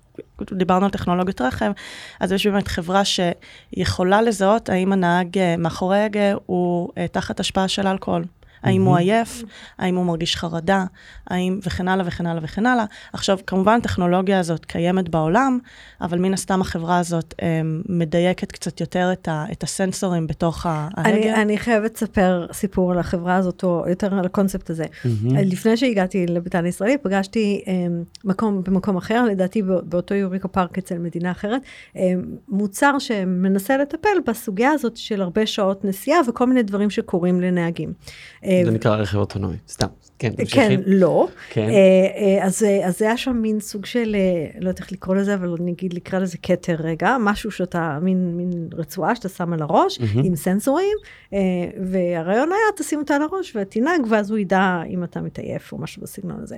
[0.52, 1.72] דיברנו על טכנולוגיות רכב,
[2.20, 7.68] אז יש באמת חברה שיכולה לזהות האם הנהג אה, מאחורי ההגה הוא אה, תחת השפעה
[7.68, 8.24] של אלכוהול.
[8.62, 9.42] האם הוא עייף,
[9.78, 10.84] האם הוא מרגיש חרדה,
[11.26, 12.84] האם, וכן הלאה וכן הלאה וכן הלאה.
[13.12, 15.58] עכשיו, כמובן, הטכנולוגיה הזאת קיימת בעולם,
[16.00, 20.88] אבל מן הסתם החברה הזאת אה, מדייקת קצת יותר את, ה, את הסנסורים בתוך ה-
[20.96, 21.10] ההגה.
[21.10, 24.84] אני, אני חייבת לספר סיפור על החברה הזאת, או יותר על הקונספט הזה.
[25.44, 27.68] לפני שהגעתי לביתן הישראלי, פגשתי um,
[28.24, 31.62] מקום, במקום אחר, לדעתי בא- באותו יוריקה פארק אצל מדינה אחרת,
[31.94, 31.98] um,
[32.48, 37.92] מוצר שמנסה לטפל בסוגיה הזאת של הרבה שעות נסיעה וכל מיני דברים שקורים לנהגים.
[38.64, 39.86] זה נקרא רכב אוטונומי, סתם.
[40.20, 40.56] כן, תמשיכי.
[40.60, 41.28] כן, לא.
[41.50, 41.68] כן.
[41.68, 44.92] אה, אה, אז, אה, אז זה היה שם מין סוג של, אה, לא יודעת איך
[44.92, 49.52] לקרוא לזה, אבל נגיד לקרוא לזה כתר רגע, משהו שאתה, מין, מין רצועה שאתה שם
[49.52, 50.96] על הראש, עם סנסורים,
[51.32, 51.38] אה,
[51.90, 56.02] והרעיון היה, תשים אותה על הראש ותנהג, ואז הוא ידע אם אתה מתעייף או משהו
[56.02, 56.56] בסגנון הזה.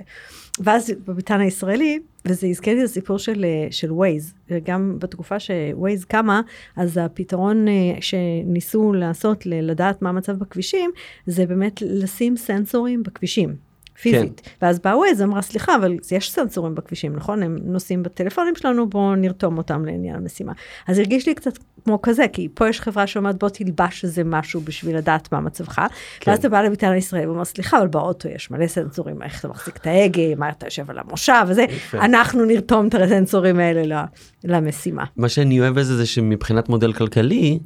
[0.59, 4.33] ואז בביתן הישראלי, וזה הזכיר לי את הסיפור של, אה, של ווייז,
[4.63, 6.41] גם בתקופה שווייז קמה,
[6.75, 10.91] אז הפתרון אה, שניסו לעשות לדעת מה המצב בכבישים,
[11.25, 13.72] זה באמת לשים סנסורים בכבישים.
[14.01, 14.41] פיזית.
[14.43, 14.51] כן.
[14.61, 17.43] ואז באה ווייז אמרה, סליחה, אבל יש סנסורים בכבישים, נכון?
[17.43, 20.53] הם נוסעים בטלפונים שלנו, בואו נרתום אותם לעניין המשימה.
[20.87, 24.61] אז הרגיש לי קצת כמו כזה, כי פה יש חברה שאומרת, בוא תלבש איזה משהו
[24.61, 25.81] בשביל לדעת מה מצבך.
[26.19, 26.31] כן.
[26.31, 29.77] ואז אתה בא לביתן ישראל ואומר, סליחה, אבל באוטו יש מלא סנסורים, איך אתה מחזיק
[29.77, 31.65] את ההגה, מה אתה יושב על המושב וזה.
[31.93, 34.05] אנחנו נרתום את הסנסורים האלה
[34.43, 35.03] למשימה.
[35.17, 37.59] מה שאני אוהב בזה זה שמבחינת מודל כלכלי,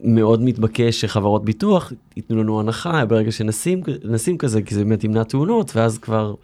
[0.00, 5.22] מאוד מתבקש שחברות ביטוח ייתנו לנו הנחה ברגע שנשים נשים כזה, כי זה באמת ימנע
[5.22, 6.34] תאונות, ואז כבר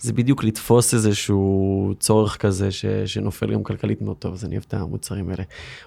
[0.00, 4.64] זה בדיוק לתפוס איזשהו צורך כזה ש, שנופל גם כלכלית מאוד טוב, אז אני אוהב
[4.68, 5.42] את המוצרים האלה.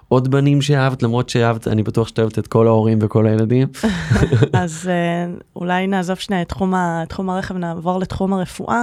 [0.08, 3.68] עוד בנים שאהבת, למרות שאהבת, אני בטוח שאתה אוהבת את כל ההורים וכל הילדים.
[4.54, 6.74] אז אה, אולי נעזוב שנייה את תחום,
[7.10, 8.82] תחום הרכב, נעבור לתחום הרפואה.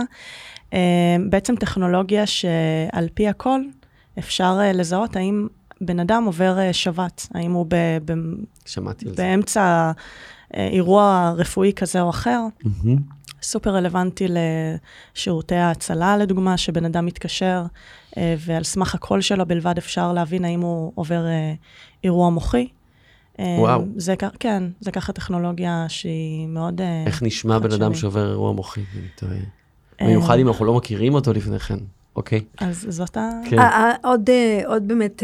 [0.74, 0.78] אה,
[1.30, 3.60] בעצם טכנולוגיה שעל פי הכל
[4.18, 5.46] אפשר אה, לזהות האם
[5.80, 8.14] בן אדם עובר שבץ, האם הוא ב, ב,
[8.66, 9.06] שמעתי.
[9.16, 9.92] באמצע
[10.54, 12.40] אירוע רפואי כזה או אחר.
[12.64, 13.16] Mm-hmm.
[13.42, 17.64] סופר רלוונטי לשירותי ההצלה, לדוגמה, שבן אדם מתקשר,
[18.16, 21.54] אה, ועל סמך הקול שלו בלבד אפשר להבין האם הוא עובר אה,
[22.04, 22.68] אירוע מוחי.
[23.38, 23.84] אה, וואו.
[23.96, 26.80] זה, כן, זה ככה טכנולוגיה שהיא מאוד...
[27.06, 27.72] איך נשמע בן.
[27.72, 28.80] אדם שעובר אירוע מוחי?
[28.80, 29.38] אני תוהה.
[30.00, 31.78] במיוחד אם אנחנו לא מכירים אותו לפני כן,
[32.16, 32.40] אוקיי?
[32.58, 33.30] אז זאת ה...
[33.50, 33.58] כן.
[33.58, 35.22] אה, אה, עוד, אה, עוד באמת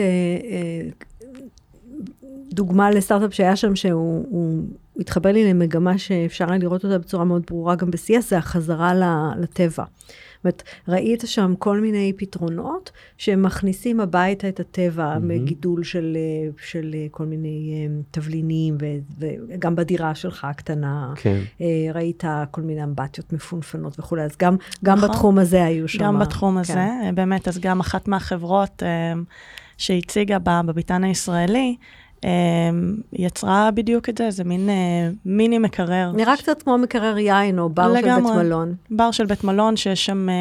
[2.53, 4.63] דוגמה לסטארט-אפ שהיה שם, שהוא הוא
[5.01, 9.41] התחבר לי למגמה שאפשר היה לראות אותה בצורה מאוד ברורה גם ב-CS, זה החזרה ל-
[9.43, 9.85] לטבע.
[10.45, 15.29] אומרת, ראית שם כל מיני פתרונות שמכניסים הביתה את הטבע, מהמם.
[15.29, 21.13] מגידול של, אה, של אה, כל מיני אה, תבלינים, ו- וגם בדירה שלך הקטנה.
[21.17, 21.41] כן.
[21.95, 25.11] ראית כל מיני אמבטיות מפונפנות וכולי, אז גם, גם נכון.
[25.11, 26.05] בתחום הזה היו שם.
[26.05, 27.15] גם בתחום הזה, כן.
[27.15, 28.83] באמת, אז גם אחת מהחברות
[29.79, 31.77] שהציגה בביתן הישראלי,
[33.13, 34.75] יצרה בדיוק את זה, זה מין אה,
[35.27, 36.13] מיני מקרר.
[36.15, 38.37] נראה קצת כמו מקרר יין או בר של בית לגמרי.
[38.37, 38.75] מלון.
[38.91, 40.35] בר של בית מלון, שיש שם אה,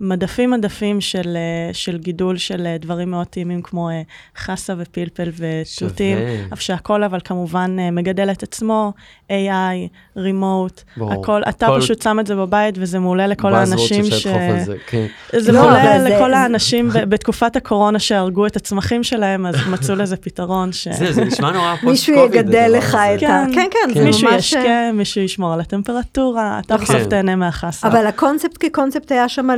[0.00, 3.88] מדפים מדפים של, אה, של גידול של דברים מאוד טעימים, כמו
[4.38, 6.52] חסה ופלפל ותותים, שווה.
[6.52, 8.92] אף שהכל אבל כמובן מגדל את עצמו,
[9.30, 9.32] AI,
[10.16, 10.82] רימוט.
[11.10, 14.26] הכל, אתה כל- פשוט שם את זה בבית וזה מעולה לכל האנשים ש...
[14.64, 15.06] זה, כן.
[15.38, 19.54] זה לא, מעולה אבל זה- לכל זה- האנשים בתקופת הקורונה שהרגו את הצמחים שלהם, אז
[19.72, 20.88] מצאו לזה פתרון ש...
[20.88, 22.14] זה, זה נשמע נורא פוסט מישהו.
[22.24, 22.94] יגדל לך.
[22.94, 23.44] את ה...
[23.54, 24.38] כן, כן, זה מישהו ממש...
[24.52, 27.08] ישקה, מישהו ישמור על הטמפרטורה, אתה בסוף נכון.
[27.08, 27.88] תהנה מהחסה.
[27.88, 29.48] אבל הקונספט כקונספט היה שם,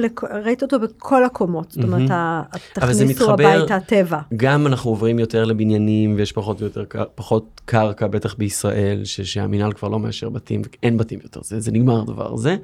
[0.45, 1.71] ראית אותו בכל הקומות.
[1.71, 2.13] זאת אומרת, מהמם.
[2.13, 2.43] ה-
[2.83, 4.19] אבל זה תכניסו מתחבר- הביתה טבע.
[4.37, 6.85] גם אנחנו עוברים יותר לבניינים ויש פחות ויותר
[7.15, 12.01] פחות קרקע בטח בישראל שהמינהל כבר לא מאשר בתים אין בתים יותר זה, זה נגמר
[12.01, 12.57] הדבר הזה.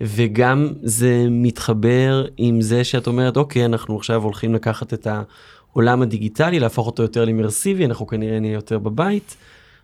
[0.00, 5.06] וגם זה מתחבר עם זה שאת אומרת אוקיי אנחנו עכשיו הולכים לקחת את
[5.72, 9.36] העולם הדיגיטלי להפוך אותו יותר לאימרסיבי אנחנו כנראה נהיה יותר בבית.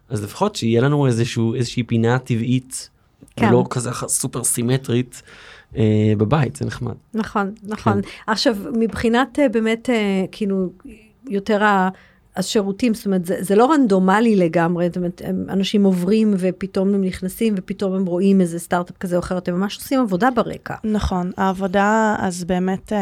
[0.08, 2.90] אז לפחות שיהיה לנו איזשהו איזושהי פינה טבעית
[3.36, 3.52] כן.
[3.52, 5.22] לא כזה סופר סימטרית
[5.76, 6.94] אה, בבית זה נחמד.
[7.14, 8.00] נכון, נכון.
[8.26, 10.70] עכשיו, מבחינת אה, באמת, אה, כאילו,
[11.28, 11.88] יותר ה...
[12.36, 17.54] השירותים, זאת אומרת, זה, זה לא רנדומלי לגמרי, זאת אומרת, אנשים עוברים ופתאום הם נכנסים
[17.56, 20.74] ופתאום הם רואים איזה סטארט-אפ כזה או אחר, אתם ממש עושים עבודה ברקע.
[20.84, 22.98] נכון, העבודה, אז באמת, אה,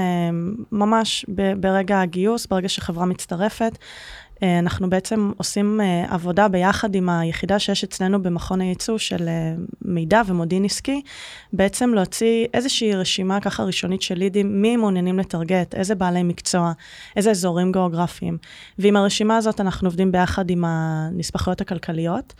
[0.73, 1.27] ממש
[1.61, 3.79] ברגע הגיוס, ברגע שחברה מצטרפת,
[4.42, 10.22] אנחנו בעצם עושים אה, עבודה ביחד עם היחידה שיש אצלנו במכון הייצוא של אה, מידע
[10.26, 11.02] ומודיעין עסקי,
[11.52, 16.72] בעצם להוציא איזושהי רשימה ככה ראשונית של לידים, מי מעוניינים לטרגט, איזה בעלי מקצוע,
[17.16, 18.38] איזה אזורים גיאוגרפיים.
[18.78, 22.35] ועם הרשימה הזאת אנחנו עובדים ביחד עם הנספחויות הכלכליות.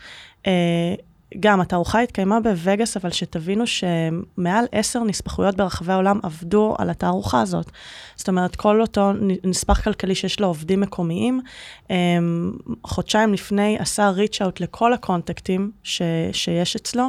[1.39, 7.71] גם התערוכה התקיימה בווגאס, אבל שתבינו שמעל עשר נספחויות ברחבי העולם עבדו על התערוכה הזאת.
[8.15, 9.11] זאת אומרת, כל אותו
[9.43, 11.41] נספח כלכלי שיש לו עובדים מקומיים,
[11.89, 11.95] אמ,
[12.83, 17.07] חודשיים לפני עשה ריץ' אאוט לכל הקונטקטים ש, שיש אצלו,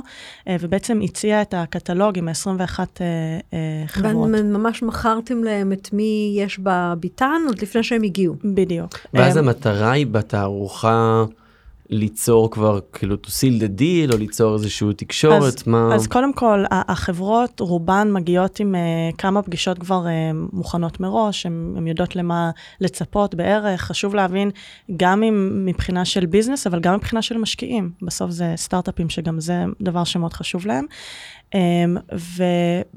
[0.48, 3.06] אה, ובעצם הציע את הקטלוג עם 21 אה,
[3.52, 4.30] אה, חברות.
[4.32, 8.34] וממש מכרתם להם את מי יש בביתן עוד לפני שהם הגיעו.
[8.44, 8.98] בדיוק.
[9.14, 11.24] ואז אמ, המטרה היא בתערוכה
[11.90, 16.33] ליצור כבר כאילו to seal the deal או ליצור איזושהי תקשורת אז, מה אז קודם
[16.33, 22.51] כל, החברות, רובן מגיעות עם uh, כמה פגישות כבר uh, מוכנות מראש, הן יודעות למה
[22.81, 23.81] לצפות בערך.
[23.81, 24.51] חשוב להבין,
[24.97, 27.90] גם עם, מבחינה של business, אבל גם מבחינה של משקיעים.
[28.03, 30.85] בסוף זה סטארט-אפים, שגם זה דבר שמאוד חשוב להם.
[31.55, 31.57] Um,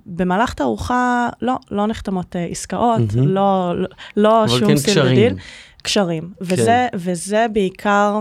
[0.08, 3.28] ובמהלך תערוכה, לא, לא נחתמות uh, עסקאות, מהמם.
[3.28, 5.08] לא, לא, לא שום כן sealed.
[5.08, 5.36] deal.
[5.84, 6.30] קשרים.
[6.42, 8.20] וזה, וזה בעיקר...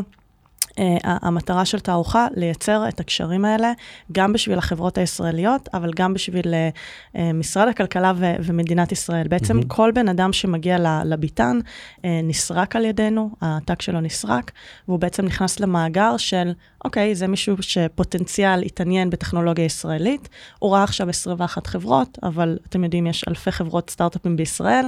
[0.77, 3.73] Uh, המטרה של תערוכה, לייצר את הקשרים האלה,
[4.12, 9.29] גם בשביל החברות הישראליות, אבל גם בשביל uh, משרד הכלכלה ו- ומדינת ישראל.
[9.29, 9.69] בעצם מהמם.
[9.69, 11.59] כל בן אדם שמגיע לביתן
[12.05, 14.53] נסרק על ידינו, הטאג שלו נסרק,
[14.89, 16.53] והוא בעצם נכנס למאגר של,
[16.85, 23.07] אוקיי, זה מישהו שפוטנציאל התעניין בטכנולוגיה ישראלית, הוא ראה עכשיו 21 חברות, אבל אתם יודעים,
[23.07, 24.87] יש אלפי חברות סטארט-אפים בישראל.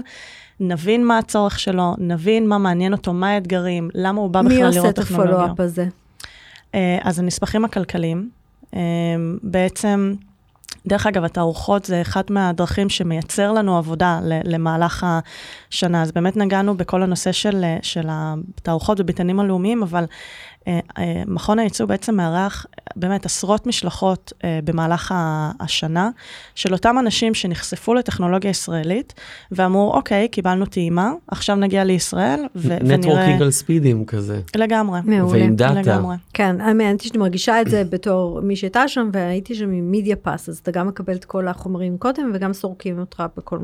[0.61, 4.67] נבין מה הצורך שלו, נבין מה מעניין אותו, מה האתגרים, למה הוא בא מי בכלל
[4.67, 5.35] עושה לראות את טכנולוגיה.
[5.35, 5.87] הפולו-אפ הזה?
[6.75, 8.31] אה, אז הנספחים הכלכליים,
[8.75, 8.81] אה,
[9.43, 10.15] בעצם,
[10.87, 15.07] דרך אגב, התערוכות זה אחת מהדרכים שמייצר לנו עבודה למהלך
[15.71, 16.03] השנה.
[16.03, 20.58] אז באמת נגענו בכל הנושא של, של התערוכות וביתנים הלאומיים, אבל אה, אה,
[21.27, 25.15] מכון הייצוא בעצם מארח באמת עשרות משלחות אה, במהלך
[25.61, 26.11] השנה
[26.55, 29.15] של אותם אנשים שנחשפו לטכנולוגיה ישראלית
[29.53, 32.97] ואמרו, אוקיי, קיבלנו טעימה, עכשיו נגיע לישראל ו- ונראה...
[32.97, 34.41] networking על ספידים כזה.
[34.57, 35.01] לגמרי.
[35.05, 35.39] מעולה.
[35.39, 35.81] ועם דאטה.
[35.81, 36.17] לגמרי.
[36.35, 40.17] כן, האמת היא שאני מרגישה את זה בתור מי שהייתה שם, והייתי שם עם media
[40.17, 43.59] pass, אז אתה גם מקבל את כל החומרים קודם, וגם סורקים אותך בכל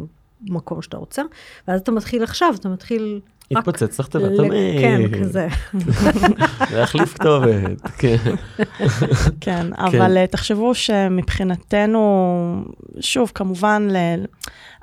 [0.49, 1.23] מקום שאתה רוצה,
[1.69, 3.21] ואז אתה מתחיל עכשיו, אתה מתחיל...
[3.51, 4.81] התפוצץ לך תיבת המייל.
[4.81, 5.49] כן, כזה.
[6.77, 8.17] להחליף כתובת, כן.
[9.41, 12.65] כן, אבל אה, תחשבו שמבחינתנו,
[13.01, 13.89] שוב, כמובן,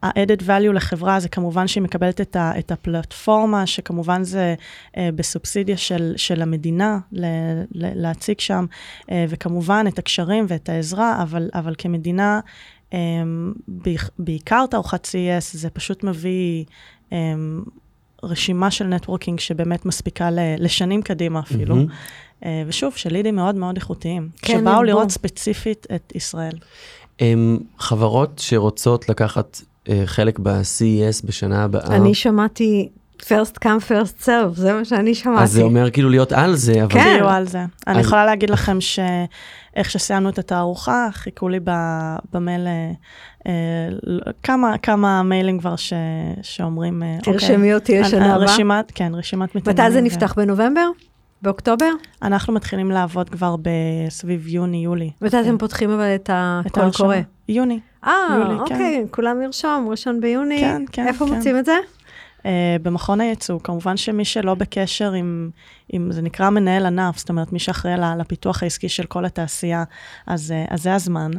[0.04, 4.56] ה-added value לחברה זה כמובן שהיא מקבלת את, ה, את הפלטפורמה, שכמובן זה
[4.98, 7.26] אה, בסובסידיה של, של המדינה ל,
[7.72, 8.66] ל, להציג שם,
[9.12, 12.40] אה, וכמובן את הקשרים ואת העזרה, אבל, אבל כמדינה,
[13.68, 16.66] בעיקר- בעיקר תערוכת CES, זה פשוט מביא...
[17.14, 17.18] אה,
[18.24, 21.76] רשימה של נטוורקינג שבאמת מספיקה ל- לשנים קדימה אפילו.
[21.76, 21.88] מהמם.
[22.46, 24.84] אה, ושוב, של לידים מאוד מאוד איכותיים, כן, שבאו ירבו.
[24.84, 26.54] לראות ספציפית את ישראל.
[27.20, 31.96] הם חברות שרוצות לקחת אה, חלק ב-CES בשנה הבאה.
[31.96, 32.90] אני שמעתי
[33.24, 35.44] first come first serve, זה מה שאני שמעתי.
[35.44, 36.94] אז זה אומר כאילו להיות על זה, אבל...
[36.94, 37.04] כן.
[37.18, 37.60] תהיו על זה.
[37.88, 42.92] אני אז- יכולה להגיד לכם שאיך שסיימנו את התערוכה, חיכו לי ב- במייל אה,
[43.48, 43.52] אה,
[44.44, 45.94] כמה, כמה מיילים כבר ש,
[46.42, 47.34] שאומרים, אה, אוקיי.
[47.34, 48.38] תרשמי אותי לשנה הבאה.
[48.38, 49.84] רשימת, כן, רשימת מתעניינים.
[49.86, 50.34] מתי זה ו- נפתח?
[50.38, 50.88] בנובמבר?
[51.42, 51.90] באוקטובר?
[52.24, 55.12] אנחנו מתחילים לעבוד כבר בסביב יוני-יולי.
[55.22, 56.92] מתי אתם פותחים אבל את הקול.
[56.98, 57.16] קורא?
[57.50, 57.80] יוני.
[58.08, 58.52] אה, כן.
[58.60, 60.60] אוקיי, כולם לרשום, ראשון ביוני.
[60.60, 61.34] כן, כן, איפה כן.
[61.34, 61.74] מוצאים את זה?
[62.42, 62.46] Uh,
[62.82, 65.50] במכון הייצוא, כמובן שמי שלא בקשר עם,
[65.90, 69.84] עם, זה נקרא מנהל ענף, זאת אומרת, מי שאחראי לפיתוח העסקי של כל התעשייה,
[70.28, 71.32] אז, uh, אז זה הזמן.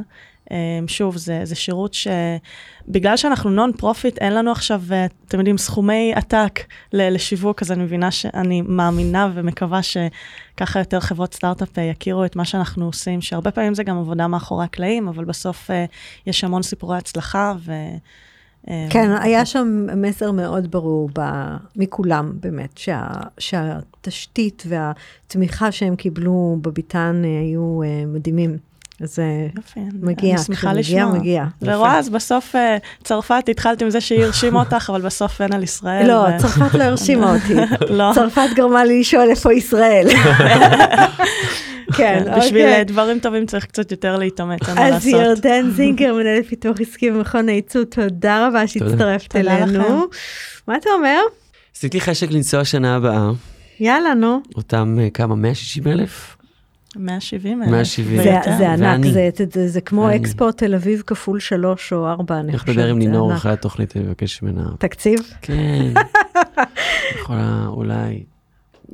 [0.49, 0.55] Um,
[0.87, 4.83] שוב, זה, זה שירות שבגלל שאנחנו non-profit, אין לנו עכשיו,
[5.29, 6.61] אתם יודעים, סכומי עתק
[6.93, 12.87] לשיווק, אז אני מבינה שאני מאמינה ומקווה שככה יותר חברות סטארט-אפ יכירו את מה שאנחנו
[12.87, 15.73] עושים, שהרבה פעמים זה גם עבודה מאחורי הקלעים, אבל בסוף uh,
[16.27, 17.73] יש המון סיפורי הצלחה ו...
[18.71, 21.47] אה, כן, היה שם מסר מאוד ברור ב-
[21.77, 23.03] מכולם, באמת, שה,
[23.39, 28.57] שהתשתית והתמיכה שהם קיבלו בביתן אה, היו אה, מדהימים.
[29.01, 29.25] אז אה,
[29.57, 31.19] יופי, מגיע, אני שמחה כשמגיע, לשמוע.
[31.19, 31.45] מגיע.
[31.63, 35.63] ורואה, אז בסוף אה, צרפת, התחלת עם זה שהיא הרשימה אותך, אבל בסוף אין על
[35.63, 36.09] ישראל.
[36.09, 37.55] לא, ו- צרפת לא הרשימה אותי.
[37.91, 38.11] לא.
[38.15, 40.07] צרפת גרמה לי לשאול איפה ישראל.
[41.97, 42.79] כן, כן, בשביל אוקיי.
[42.79, 45.21] אה, דברים טובים צריך קצת יותר להתאמץ, אין מה אז לעשות.
[45.21, 50.07] ירדן זינגר, מנהלת פיתוח עסקי במכון הייצוא, תודה רבה שהצטרפת אלינו.
[50.69, 51.21] מה אתה אומר?
[51.77, 53.31] עשיתי חשק לנסוע שנה הבאה,
[53.81, 54.41] יאללה, נו.
[54.57, 56.37] אותם אה, כמה, 160 אלף?
[56.97, 57.71] 170 אלף.
[57.71, 58.23] 170.
[58.23, 58.51] זה, ויותר.
[58.59, 59.05] זה ענק.
[59.07, 60.17] זה, זה, זה, זה כמו, ואני.
[60.17, 62.77] אקספו תל אביב כפול שלוש או ארבע, אני איך חושבת.
[62.77, 63.35] לדבר עם לינור.
[63.35, 64.71] אחרי התוכנית, אני מבקש ממנה.
[64.79, 65.19] תקציב?
[65.43, 65.93] כן.
[67.21, 68.23] יכולה, אולי.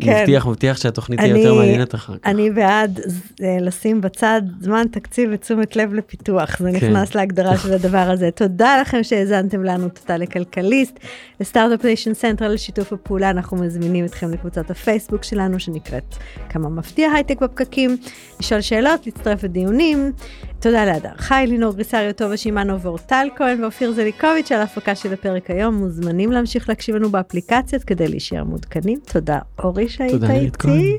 [0.00, 0.20] כן.
[0.20, 2.26] מבטיח, מבטיח שהתוכנית תהיה יותר מעניינת אחר כך.
[2.26, 3.00] אני בעד
[3.42, 6.76] אה, לשים בצד זמן, תקציב ותשומת לב לפיתוח, זה כן.
[6.76, 8.30] נכנס להגדרה של הדבר הזה.
[8.30, 10.98] תודה לכם שהאזנתם לנו, תודה לכלכליסט,
[11.40, 16.16] ל Start-Up Nation Central לשיתוף הפעולה, אנחנו מזמינים אתכם לקבוצת הפייסבוק שלנו שנקראת
[16.48, 17.96] כמה מפתיע הייטק בפקקים,
[18.40, 20.12] לשאול שאלות, להצטרף לדיונים.
[20.60, 25.50] תודה להדר חי, לינור גריסריו, טובה שמענו ואורטל כהן ואופיר זליקוביץ' על ההפקה של הפרק
[25.50, 25.74] היום.
[25.74, 28.98] מוזמנים להמשיך להקשיב לנו באפליקציות כדי להישאר מעודכנים.
[29.12, 30.22] תודה אורי שהיית.
[30.30, 30.98] איתי.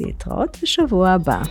[0.00, 1.42] להתראות בשבוע הבא.